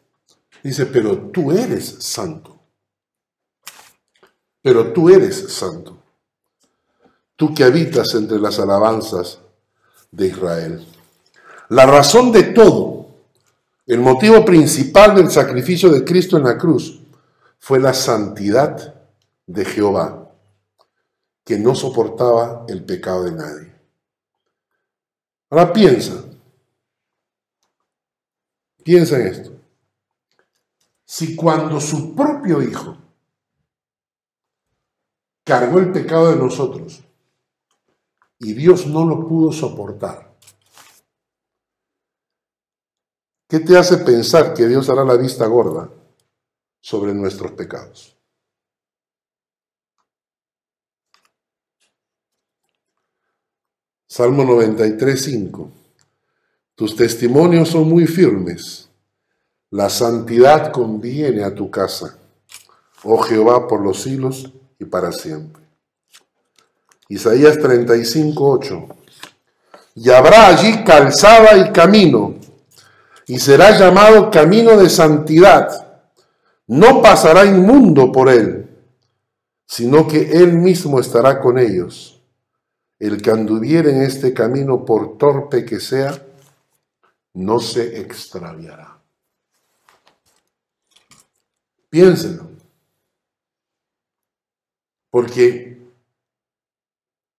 Dice, 0.63 0.86
pero 0.88 1.17
tú 1.29 1.51
eres 1.51 1.97
santo. 1.99 2.57
Pero 4.61 4.93
tú 4.93 5.09
eres 5.09 5.53
santo. 5.53 5.97
Tú 7.36 7.53
que 7.53 7.63
habitas 7.63 8.15
entre 8.15 8.39
las 8.39 8.59
alabanzas 8.59 9.39
de 10.09 10.27
Israel. 10.27 10.88
La 11.69 11.86
razón 11.86 12.31
de 12.31 12.43
todo, 12.43 13.07
el 13.86 13.99
motivo 13.99 14.45
principal 14.45 15.15
del 15.15 15.29
sacrificio 15.29 15.89
de 15.89 16.05
Cristo 16.05 16.38
en 16.38 16.43
la 16.43 16.57
cruz, 16.57 17.01
fue 17.59 17.79
la 17.79 17.93
santidad 17.93 18.95
de 19.47 19.65
Jehová, 19.65 20.22
que 21.44 21.58
no 21.58 21.76
soportaba 21.76 22.66
el 22.68 22.86
pecado 22.86 23.24
de 23.24 23.32
nadie. 23.32 23.74
Ahora 25.50 25.72
piensa, 25.74 26.24
piensa 28.84 29.18
en 29.18 29.28
esto. 29.28 29.52
Si 31.06 31.36
cuando 31.36 31.80
su 31.80 32.16
propio 32.16 32.62
Hijo 32.62 32.98
cargó 35.44 35.80
el 35.80 35.91
pecado 35.91 36.32
de 36.32 36.38
nosotros 36.38 37.04
y 38.39 38.54
Dios 38.54 38.88
no 38.88 39.06
lo 39.06 39.28
pudo 39.28 39.52
soportar, 39.52 40.34
¿qué 43.48 43.60
te 43.60 43.78
hace 43.78 43.98
pensar 43.98 44.54
que 44.54 44.66
Dios 44.66 44.89
hará 44.89 45.04
la 45.04 45.18
vista 45.18 45.46
gorda 45.46 45.89
sobre 46.82 47.14
nuestros 47.14 47.52
pecados? 47.52 48.12
Salmo 54.16 54.43
93, 54.43 55.24
5. 55.24 55.72
Tus 56.76 56.95
testimonios 56.95 57.70
son 57.70 57.89
muy 57.89 58.05
firmes. 58.05 58.88
La 59.72 59.89
santidad 59.89 60.72
conviene 60.72 61.43
a 61.43 61.55
tu 61.55 61.72
casa, 61.72 62.16
oh 63.03 63.18
Jehová, 63.24 63.68
por 63.68 63.82
los 63.82 64.03
siglos 64.03 64.53
y 64.78 64.86
para 64.86 65.11
siempre. 65.11 65.64
Isaías 67.09 67.57
35, 67.57 68.51
8. 68.51 68.88
Y 69.95 70.11
habrá 70.11 70.45
allí 70.45 70.84
calzada 70.84 71.57
y 71.57 71.72
camino, 71.72 72.36
y 73.26 73.39
será 73.39 73.76
llamado 73.80 74.30
camino 74.30 74.78
de 74.78 74.91
santidad. 74.91 75.88
No 76.68 77.01
pasará 77.01 77.45
inmundo 77.45 78.11
por 78.11 78.30
él, 78.30 78.70
sino 79.66 80.07
que 80.07 80.34
él 80.34 80.53
mismo 80.53 80.99
estará 80.99 81.39
con 81.39 81.57
ellos 81.57 82.12
el 83.04 83.22
que 83.22 83.32
anduviere 83.32 83.91
en 83.91 84.01
este 84.04 84.34
camino, 84.34 84.86
por 84.86 85.18
torpe 85.18 85.66
que 85.66 85.82
sea, 85.82 86.26
no 87.34 87.60
se 87.60 87.99
extraviará. 87.99 88.97
Piénsenlo. 91.89 92.49
Porque 95.10 95.86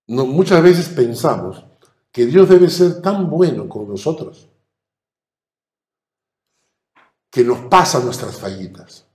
muchas 0.06 0.62
veces 0.62 0.90
pensamos 0.90 1.64
que 2.12 2.26
Dios 2.26 2.46
debe 2.46 2.68
ser 2.68 3.00
tan 3.00 3.30
bueno 3.30 3.66
con 3.66 3.88
nosotros 3.88 4.50
que 7.30 7.42
nos 7.42 7.60
pasa 7.70 8.00
nuestras 8.00 8.38
fallitas. 8.38 9.06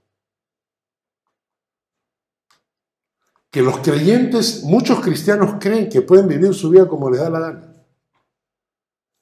Que 3.50 3.62
los 3.62 3.78
creyentes, 3.78 4.62
muchos 4.62 5.00
cristianos 5.00 5.56
creen 5.60 5.88
que 5.88 6.02
pueden 6.02 6.28
vivir 6.28 6.54
su 6.54 6.70
vida 6.70 6.88
como 6.88 7.10
les 7.10 7.20
da 7.20 7.30
la 7.30 7.40
gana, 7.40 7.84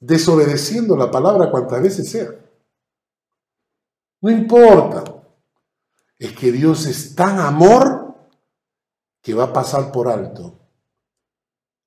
desobedeciendo 0.00 0.96
la 0.96 1.10
palabra 1.10 1.50
cuantas 1.50 1.82
veces 1.82 2.10
sea. 2.10 2.28
No 4.20 4.30
importa, 4.30 5.04
es 6.18 6.36
que 6.36 6.52
Dios 6.52 6.84
es 6.86 7.14
tan 7.14 7.38
amor 7.38 8.16
que 9.22 9.34
va 9.34 9.44
a 9.44 9.52
pasar 9.52 9.90
por 9.92 10.08
alto 10.08 10.58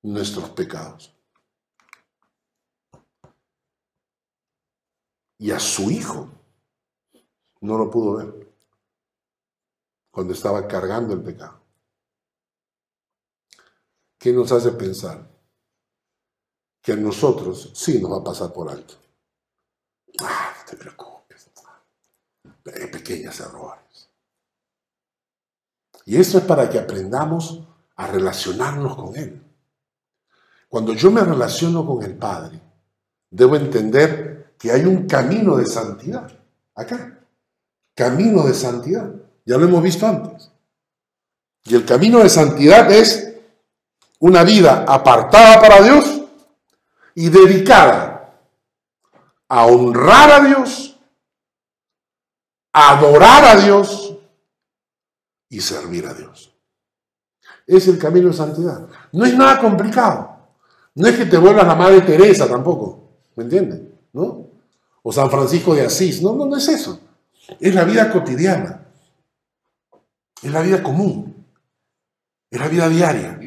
nuestros 0.01 0.49
pecados. 0.49 1.15
Y 5.37 5.51
a 5.51 5.59
su 5.59 5.89
hijo 5.91 6.29
no 7.61 7.77
lo 7.77 7.89
pudo 7.89 8.17
ver 8.17 8.47
cuando 10.11 10.33
estaba 10.33 10.67
cargando 10.67 11.13
el 11.13 11.21
pecado. 11.21 11.60
¿Qué 14.21 14.31
nos 14.31 14.51
hace 14.51 14.71
pensar? 14.73 15.27
Que 16.79 16.91
a 16.91 16.95
nosotros 16.95 17.71
sí 17.73 17.99
nos 17.99 18.11
va 18.11 18.17
a 18.17 18.23
pasar 18.23 18.53
por 18.53 18.69
alto. 18.69 18.93
Ah, 20.21 20.53
no 20.59 20.63
te 20.69 20.77
preocupes. 20.77 21.49
Pequeñas 22.63 23.39
errores. 23.39 24.09
Y 26.05 26.17
eso 26.17 26.37
es 26.37 26.43
para 26.43 26.69
que 26.69 26.77
aprendamos 26.77 27.63
a 27.95 28.05
relacionarnos 28.05 28.95
con 28.95 29.15
Él. 29.15 29.41
Cuando 30.69 30.93
yo 30.93 31.09
me 31.09 31.21
relaciono 31.21 31.83
con 31.83 32.03
el 32.03 32.15
Padre, 32.15 32.61
debo 33.31 33.55
entender 33.55 34.53
que 34.59 34.71
hay 34.71 34.85
un 34.85 35.07
camino 35.07 35.57
de 35.57 35.65
santidad. 35.65 36.31
Acá. 36.75 37.25
Camino 37.95 38.43
de 38.43 38.53
santidad. 38.53 39.11
Ya 39.45 39.57
lo 39.57 39.65
hemos 39.65 39.81
visto 39.81 40.05
antes. 40.05 40.51
Y 41.63 41.73
el 41.73 41.85
camino 41.85 42.19
de 42.19 42.29
santidad 42.29 42.91
es 42.91 43.30
una 44.21 44.43
vida 44.43 44.85
apartada 44.87 45.59
para 45.59 45.81
Dios 45.81 46.21
y 47.15 47.29
dedicada 47.29 48.39
a 49.49 49.65
honrar 49.65 50.31
a 50.31 50.39
Dios, 50.45 50.97
adorar 52.71 53.57
a 53.57 53.61
Dios 53.61 54.15
y 55.49 55.59
servir 55.59 56.07
a 56.07 56.13
Dios. 56.13 56.55
Es 57.65 57.87
el 57.87 57.97
camino 57.97 58.27
de 58.27 58.33
santidad. 58.33 58.87
No 59.11 59.25
es 59.25 59.35
nada 59.35 59.59
complicado. 59.59 60.37
No 60.95 61.07
es 61.07 61.17
que 61.17 61.25
te 61.25 61.37
vuelvas 61.37 61.65
la 61.65 61.75
Madre 61.75 62.01
Teresa 62.01 62.47
tampoco. 62.47 63.09
¿Me 63.35 63.43
entiendes? 63.43 63.81
¿No? 64.13 64.49
O 65.01 65.11
San 65.11 65.31
Francisco 65.31 65.73
de 65.73 65.85
Asís. 65.85 66.21
No, 66.21 66.35
no, 66.35 66.45
no 66.45 66.57
es 66.57 66.67
eso. 66.67 66.99
Es 67.59 67.73
la 67.73 67.83
vida 67.85 68.11
cotidiana. 68.11 68.85
Es 70.43 70.51
la 70.51 70.61
vida 70.61 70.83
común. 70.83 71.45
Es 72.49 72.59
la 72.59 72.67
vida 72.67 72.87
diaria. 72.87 73.39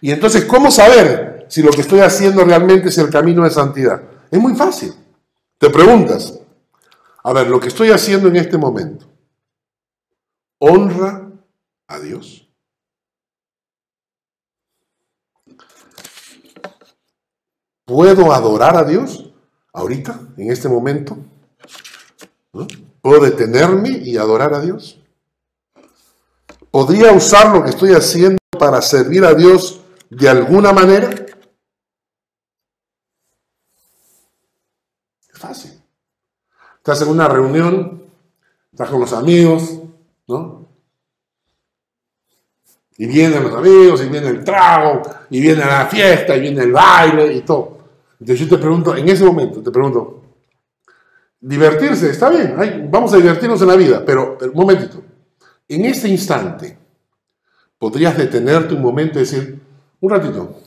Y 0.00 0.10
entonces, 0.12 0.44
¿cómo 0.44 0.70
saber 0.70 1.46
si 1.48 1.62
lo 1.62 1.70
que 1.70 1.80
estoy 1.80 2.00
haciendo 2.00 2.44
realmente 2.44 2.88
es 2.88 2.98
el 2.98 3.10
camino 3.10 3.44
de 3.44 3.50
santidad? 3.50 4.02
Es 4.30 4.40
muy 4.40 4.54
fácil. 4.54 4.94
Te 5.58 5.70
preguntas, 5.70 6.38
a 7.24 7.32
ver, 7.32 7.48
lo 7.48 7.58
que 7.58 7.68
estoy 7.68 7.90
haciendo 7.90 8.28
en 8.28 8.36
este 8.36 8.56
momento, 8.56 9.06
¿honra 10.58 11.30
a 11.88 11.98
Dios? 11.98 12.48
¿Puedo 17.84 18.32
adorar 18.32 18.76
a 18.76 18.84
Dios 18.84 19.32
ahorita, 19.72 20.20
en 20.36 20.52
este 20.52 20.68
momento? 20.68 21.16
¿Puedo 23.00 23.20
detenerme 23.22 23.88
y 23.88 24.16
adorar 24.16 24.54
a 24.54 24.60
Dios? 24.60 25.00
¿Podría 26.70 27.12
usar 27.12 27.54
lo 27.54 27.64
que 27.64 27.70
estoy 27.70 27.94
haciendo 27.94 28.38
para 28.58 28.82
servir 28.82 29.24
a 29.24 29.34
Dios 29.34 29.77
de 30.10 30.28
alguna 30.28 30.72
manera? 30.72 31.10
Es 35.32 35.38
fácil. 35.38 35.72
Estás 36.76 37.02
en 37.02 37.08
una 37.08 37.28
reunión, 37.28 38.02
estás 38.72 38.88
con 38.88 39.00
los 39.00 39.12
amigos, 39.12 39.80
¿no? 40.26 40.66
Y 42.96 43.06
vienen 43.06 43.44
los 43.44 43.54
amigos, 43.54 44.02
y 44.02 44.08
viene 44.08 44.28
el 44.28 44.42
trago, 44.42 45.02
y 45.30 45.40
viene 45.40 45.64
la 45.64 45.86
fiesta, 45.86 46.36
y 46.36 46.40
viene 46.40 46.62
el 46.62 46.72
baile, 46.72 47.32
y 47.32 47.42
todo. 47.42 47.78
Entonces 48.18 48.40
yo 48.40 48.56
te 48.56 48.60
pregunto, 48.60 48.96
en 48.96 49.08
ese 49.08 49.24
momento, 49.24 49.62
te 49.62 49.70
pregunto, 49.70 50.22
divertirse, 51.40 52.10
está 52.10 52.30
bien, 52.30 52.90
vamos 52.90 53.12
a 53.12 53.18
divertirnos 53.18 53.60
en 53.62 53.68
la 53.68 53.76
vida, 53.76 54.02
pero, 54.04 54.36
pero 54.36 54.50
un 54.50 54.58
momentito, 54.58 55.00
en 55.68 55.84
este 55.84 56.08
instante, 56.08 56.76
podrías 57.78 58.16
detenerte 58.16 58.74
un 58.74 58.82
momento 58.82 59.18
y 59.18 59.22
decir, 59.22 59.60
un 60.00 60.10
ratito. 60.10 60.60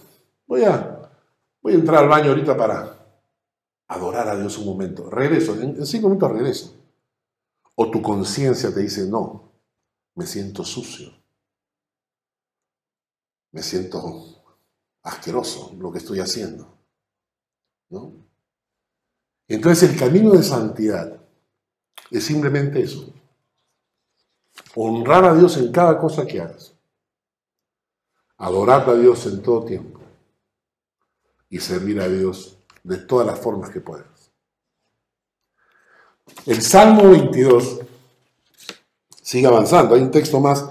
Voy 0.48 0.64
a, 0.64 1.10
voy 1.62 1.74
a 1.74 1.76
entrar 1.76 2.04
al 2.04 2.10
baño 2.10 2.30
ahorita 2.30 2.58
para 2.58 3.02
adorar 3.88 4.28
a 4.30 4.36
Dios 4.38 4.58
un 4.58 4.66
momento. 4.66 5.10
Regreso, 5.10 5.60
en, 5.62 5.86
cinco 5.86 6.08
minutos 6.08 6.32
regreso. 6.32 6.76
O 7.76 7.90
tu 7.90 8.02
conciencia 8.02 8.74
te 8.74 8.82
dice, 8.82 9.08
no, 9.08 9.52
me 10.16 10.26
siento 10.26 10.64
sucio. 10.64 11.12
Me 13.52 13.62
siento 13.62 14.44
asqueroso 15.04 15.76
lo 15.78 15.92
que 15.92 15.98
estoy 15.98 16.20
haciendo. 16.20 16.78
¿No? 17.90 18.14
Entonces 19.48 19.90
el 19.90 20.00
camino 20.00 20.32
de 20.32 20.44
santidad 20.44 21.22
es 22.10 22.26
simplemente 22.26 22.82
eso. 22.82 23.14
Honrar 24.76 25.26
a 25.26 25.34
Dios 25.34 25.58
en 25.58 25.72
cada 25.72 25.98
cosa 25.98 26.26
que 26.26 26.40
hagas. 26.40 26.71
Adorar 28.42 28.90
a 28.90 28.96
Dios 28.96 29.24
en 29.28 29.44
todo 29.44 29.66
tiempo 29.66 30.00
y 31.48 31.60
servir 31.60 32.02
a 32.02 32.08
Dios 32.08 32.58
de 32.84 32.98
todas 32.98 33.28
las 33.28 33.40
formas 33.40 33.70
que 33.70 33.82
puedas. 33.82 34.32
El 36.48 36.60
Salmo 36.60 37.12
22 37.12 37.82
sigue 39.22 39.46
avanzando. 39.46 39.94
Hay 39.94 40.02
un 40.02 40.10
texto 40.10 40.40
más 40.40 40.66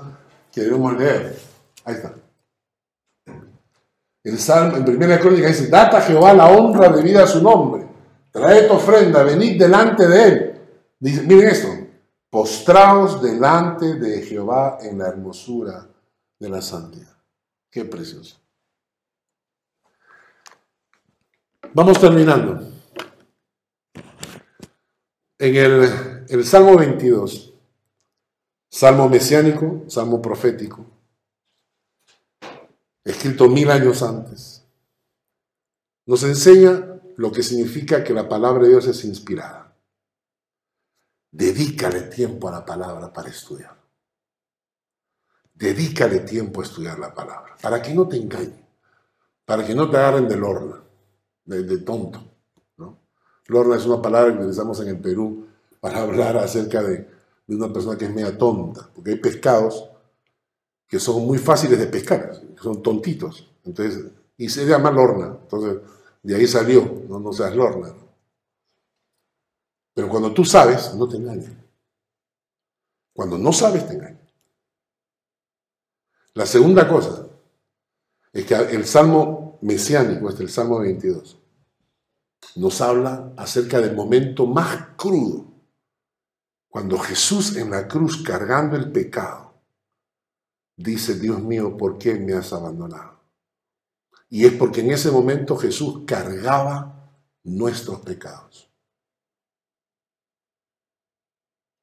que 0.53 0.63
debemos 0.63 0.97
leer. 0.99 1.39
Ahí 1.85 1.95
está. 1.95 2.13
El 4.25 4.39
Salmo, 4.41 4.77
en 4.77 4.85
primera 4.85 5.21
crónica 5.21 5.47
dice, 5.47 5.69
data 5.69 5.99
a 5.99 6.03
Jehová 6.03 6.35
la 6.35 6.49
honra 6.49 6.89
debida 6.89 7.23
a 7.23 7.29
su 7.29 7.41
nombre. 7.41 7.87
Traed 8.33 8.69
ofrenda, 8.69 9.23
venid 9.23 9.61
delante 9.61 10.09
de 10.09 10.25
él. 10.25 10.61
Dice, 10.99 11.23
miren 11.23 11.51
esto, 11.51 11.69
postraos 12.31 13.23
delante 13.23 13.95
de 13.95 14.23
Jehová 14.23 14.79
en 14.83 14.99
la 14.99 15.07
hermosura 15.07 15.87
de 16.37 16.49
la 16.49 16.61
santidad. 16.61 17.20
Qué 17.71 17.85
precioso. 17.85 18.37
Vamos 21.73 22.01
terminando. 22.01 22.69
En 25.39 25.57
el, 25.57 26.25
el 26.29 26.45
Salmo 26.45 26.77
22, 26.77 27.55
Salmo 28.69 29.09
mesiánico, 29.09 29.85
Salmo 29.89 30.21
profético, 30.21 30.85
escrito 33.05 33.49
mil 33.49 33.71
años 33.71 34.03
antes, 34.03 34.67
nos 36.07 36.25
enseña 36.25 37.01
lo 37.17 37.31
que 37.31 37.43
significa 37.43 38.03
que 38.03 38.13
la 38.13 38.29
palabra 38.29 38.65
de 38.65 38.71
Dios 38.71 38.87
es 38.89 39.05
inspirada. 39.05 39.77
Dedícale 41.31 42.03
tiempo 42.03 42.49
a 42.49 42.53
la 42.53 42.65
palabra 42.65 43.13
para 43.13 43.29
estudiar. 43.29 43.80
Dedícale 45.61 46.21
tiempo 46.21 46.63
a 46.63 46.65
estudiar 46.65 46.99
la 46.99 47.13
palabra, 47.13 47.55
para 47.61 47.83
que 47.83 47.93
no 47.93 48.09
te 48.09 48.17
engañen, 48.17 48.65
para 49.45 49.63
que 49.63 49.75
no 49.75 49.91
te 49.91 49.99
agarren 49.99 50.27
del 50.27 50.43
horno, 50.43 50.79
de, 51.45 51.79
tonto. 51.79 52.19
¿no? 52.79 52.99
Lorna 53.49 53.77
es 53.77 53.85
una 53.85 54.01
palabra 54.01 54.33
que 54.33 54.39
utilizamos 54.39 54.81
en 54.81 54.89
el 54.89 54.99
Perú 54.99 55.47
para 55.79 56.01
hablar 56.03 56.39
acerca 56.39 56.83
de, 56.83 57.07
de 57.47 57.55
una 57.55 57.71
persona 57.71 57.99
que 57.99 58.07
es 58.07 58.15
media 58.15 58.39
tonta, 58.39 58.89
porque 58.95 59.11
hay 59.11 59.17
pescados 59.19 59.91
que 60.89 60.99
son 60.99 61.27
muy 61.27 61.37
fáciles 61.37 61.79
de 61.79 61.87
pescar, 61.89 62.41
que 62.57 62.63
son 62.63 62.83
tontitos. 62.83 63.53
Entonces, 63.63 64.07
y 64.39 64.49
se 64.49 64.65
llama 64.65 64.91
lorna. 64.91 65.37
Entonces, 65.43 65.83
de 66.23 66.37
ahí 66.37 66.47
salió, 66.47 67.03
no, 67.07 67.21
no 67.21 67.35
seas 67.35 67.55
lorna. 67.55 67.95
Pero 69.93 70.09
cuando 70.09 70.33
tú 70.33 70.43
sabes, 70.43 70.95
no 70.95 71.07
te 71.07 71.19
engañan. 71.19 71.63
Cuando 73.13 73.37
no 73.37 73.53
sabes, 73.53 73.87
te 73.87 73.93
engañan. 73.93 74.20
La 76.41 76.47
segunda 76.47 76.89
cosa 76.89 77.27
es 78.33 78.47
que 78.47 78.55
el 78.55 78.87
salmo 78.87 79.59
mesiánico, 79.61 80.31
este 80.31 80.43
el 80.43 80.49
salmo 80.49 80.79
22, 80.79 81.39
nos 82.57 82.81
habla 82.81 83.35
acerca 83.37 83.79
del 83.79 83.95
momento 83.95 84.47
más 84.47 84.97
crudo, 84.97 85.53
cuando 86.71 86.99
Jesús 86.99 87.57
en 87.57 87.71
la 87.71 87.87
cruz 87.87 88.23
cargando 88.23 88.75
el 88.75 88.91
pecado, 88.91 89.53
dice, 90.79 91.19
Dios 91.19 91.43
mío, 91.43 91.77
¿por 91.77 91.99
qué 91.99 92.15
me 92.15 92.33
has 92.33 92.55
abandonado? 92.55 93.21
Y 94.31 94.47
es 94.47 94.55
porque 94.55 94.81
en 94.81 94.93
ese 94.93 95.11
momento 95.11 95.59
Jesús 95.59 96.05
cargaba 96.07 97.21
nuestros 97.45 98.01
pecados. 98.01 98.67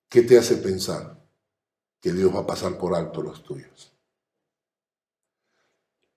¿Qué 0.09 0.23
te 0.23 0.35
hace 0.35 0.57
pensar 0.57 1.23
que 2.01 2.11
Dios 2.11 2.35
va 2.35 2.39
a 2.39 2.47
pasar 2.47 2.75
por 2.79 2.95
alto 2.95 3.21
los 3.21 3.43
tuyos? 3.43 3.93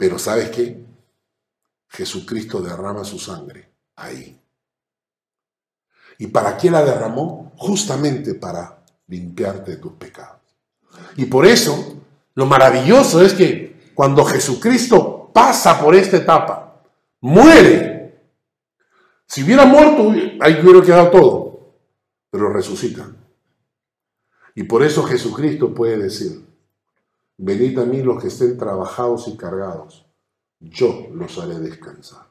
Pero 0.00 0.18
¿sabes 0.18 0.48
qué? 0.48 0.82
Jesucristo 1.90 2.62
derrama 2.62 3.04
su 3.04 3.18
sangre 3.18 3.70
ahí. 3.96 4.40
¿Y 6.16 6.28
para 6.28 6.56
qué 6.56 6.70
la 6.70 6.82
derramó? 6.82 7.52
Justamente 7.58 8.32
para 8.32 8.82
limpiarte 9.08 9.72
de 9.72 9.76
tus 9.76 9.92
pecados. 9.92 10.40
Y 11.16 11.26
por 11.26 11.44
eso 11.44 11.98
lo 12.32 12.46
maravilloso 12.46 13.20
es 13.20 13.34
que 13.34 13.92
cuando 13.94 14.24
Jesucristo 14.24 15.30
pasa 15.34 15.78
por 15.78 15.94
esta 15.94 16.16
etapa, 16.16 16.82
muere. 17.20 18.22
Si 19.26 19.42
hubiera 19.42 19.66
muerto, 19.66 20.14
ahí 20.40 20.62
hubiera 20.62 20.80
quedado 20.80 21.10
todo, 21.10 21.74
pero 22.30 22.50
resucita. 22.50 23.06
Y 24.54 24.62
por 24.62 24.82
eso 24.82 25.02
Jesucristo 25.02 25.74
puede 25.74 25.98
decir, 25.98 26.49
venid 27.42 27.78
a 27.78 27.84
mí 27.84 28.02
los 28.02 28.20
que 28.20 28.28
estén 28.28 28.56
trabajados 28.56 29.28
y 29.28 29.36
cargados, 29.36 30.06
yo 30.60 31.08
los 31.12 31.38
haré 31.38 31.58
descansar. 31.58 32.28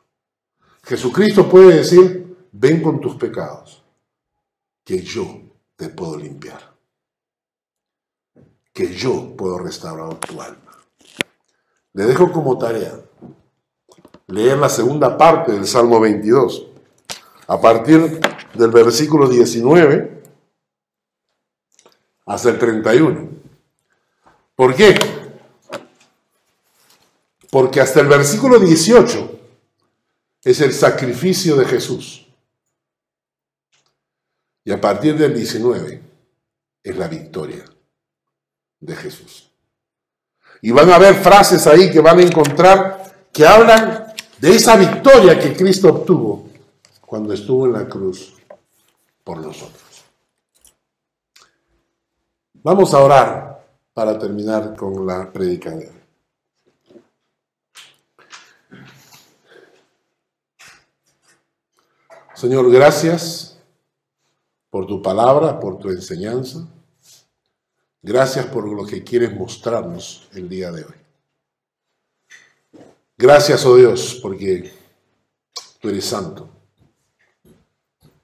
Jesucristo 0.83 1.49
puede 1.49 1.77
decir, 1.77 2.47
ven 2.51 2.81
con 2.81 2.99
tus 2.99 3.15
pecados, 3.15 3.83
que 4.83 5.01
yo 5.01 5.25
te 5.75 5.89
puedo 5.89 6.17
limpiar 6.17 6.69
que 8.79 8.93
yo 8.93 9.35
puedo 9.35 9.59
restaurar 9.59 10.15
tu 10.19 10.41
alma. 10.41 10.71
Le 11.91 12.05
dejo 12.05 12.31
como 12.31 12.57
tarea 12.57 12.97
leer 14.27 14.57
la 14.57 14.69
segunda 14.69 15.17
parte 15.17 15.51
del 15.51 15.65
Salmo 15.65 15.99
22, 15.99 16.65
a 17.47 17.59
partir 17.59 18.21
del 18.53 18.71
versículo 18.71 19.27
19 19.27 20.23
hasta 22.25 22.49
el 22.51 22.57
31. 22.57 23.27
¿Por 24.59 24.75
qué? 24.75 24.93
Porque 27.49 27.79
hasta 27.79 28.01
el 28.01 28.07
versículo 28.07 28.59
18 28.59 29.39
es 30.43 30.59
el 30.59 30.73
sacrificio 30.73 31.55
de 31.55 31.63
Jesús. 31.63 32.27
Y 34.65 34.73
a 34.73 34.81
partir 34.81 35.17
del 35.17 35.33
19 35.33 36.01
es 36.83 36.97
la 36.97 37.07
victoria 37.07 37.63
de 38.81 38.95
Jesús. 38.97 39.49
Y 40.61 40.71
van 40.71 40.89
a 40.89 40.95
haber 40.95 41.15
frases 41.15 41.65
ahí 41.65 41.89
que 41.89 42.01
van 42.01 42.19
a 42.19 42.23
encontrar 42.23 43.29
que 43.31 43.47
hablan 43.47 44.13
de 44.39 44.55
esa 44.57 44.75
victoria 44.75 45.39
que 45.39 45.55
Cristo 45.55 45.87
obtuvo 45.87 46.49
cuando 47.05 47.33
estuvo 47.33 47.65
en 47.65 47.71
la 47.71 47.87
cruz 47.87 48.33
por 49.23 49.37
nosotros. 49.37 50.03
Vamos 52.55 52.93
a 52.93 52.99
orar 52.99 53.58
para 53.99 54.17
terminar 54.17 54.77
con 54.77 55.05
la 55.05 55.29
predicación. 55.29 55.91
Señor, 62.33 62.71
gracias 62.71 63.59
por 64.69 64.87
tu 64.87 65.01
palabra, 65.01 65.59
por 65.59 65.77
tu 65.79 65.89
enseñanza. 65.89 66.65
Gracias 68.01 68.45
por 68.45 68.69
lo 68.69 68.85
que 68.85 69.03
quieres 69.03 69.35
mostrarnos 69.35 70.29
el 70.31 70.47
día 70.47 70.71
de 70.71 70.85
hoy. 70.85 70.95
Gracias, 73.17 73.65
oh 73.65 73.75
Dios, 73.75 74.17
porque 74.21 74.71
tú 75.81 75.89
eres 75.89 76.05
santo 76.05 76.47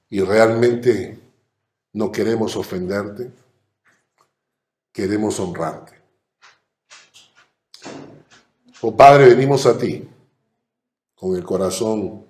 y 0.09 0.21
realmente 0.21 1.19
no 1.91 2.13
queremos 2.13 2.55
ofenderte, 2.55 3.30
queremos 4.95 5.37
honrarte. 5.41 5.93
Oh 8.81 8.95
Padre, 8.95 9.35
venimos 9.35 9.65
a 9.65 9.77
ti 9.77 10.07
con 11.13 11.35
el 11.35 11.43
corazón 11.43 12.25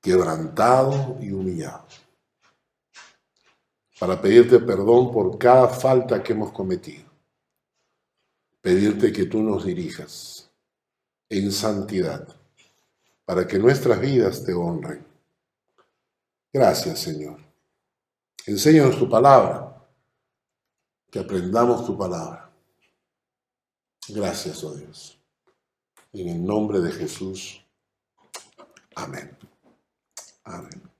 quebrantado 0.00 1.18
y 1.20 1.30
humillado 1.32 1.86
para 4.00 4.20
pedirte 4.20 4.58
perdón 4.60 5.12
por 5.12 5.36
cada 5.38 5.68
falta 5.68 6.22
que 6.22 6.32
hemos 6.32 6.52
cometido. 6.52 7.04
Pedirte 8.62 9.12
que 9.12 9.26
tú 9.26 9.42
nos 9.42 9.64
dirijas 9.64 10.50
en 11.28 11.52
santidad 11.52 12.26
para 13.24 13.46
que 13.46 13.58
nuestras 13.58 14.00
vidas 14.00 14.44
te 14.44 14.54
honren. 14.54 15.04
Gracias, 16.52 17.00
Señor. 17.00 17.38
Enséñanos 18.46 18.98
tu 18.98 19.08
palabra, 19.08 19.65
que 21.16 21.22
aprendamos 21.22 21.86
tu 21.86 21.96
palabra. 21.96 22.52
Gracias, 24.08 24.62
oh 24.62 24.74
Dios. 24.74 25.18
En 26.12 26.28
el 26.28 26.44
nombre 26.44 26.78
de 26.80 26.92
Jesús. 26.92 27.64
Amén. 28.94 29.34
Amén. 30.44 30.90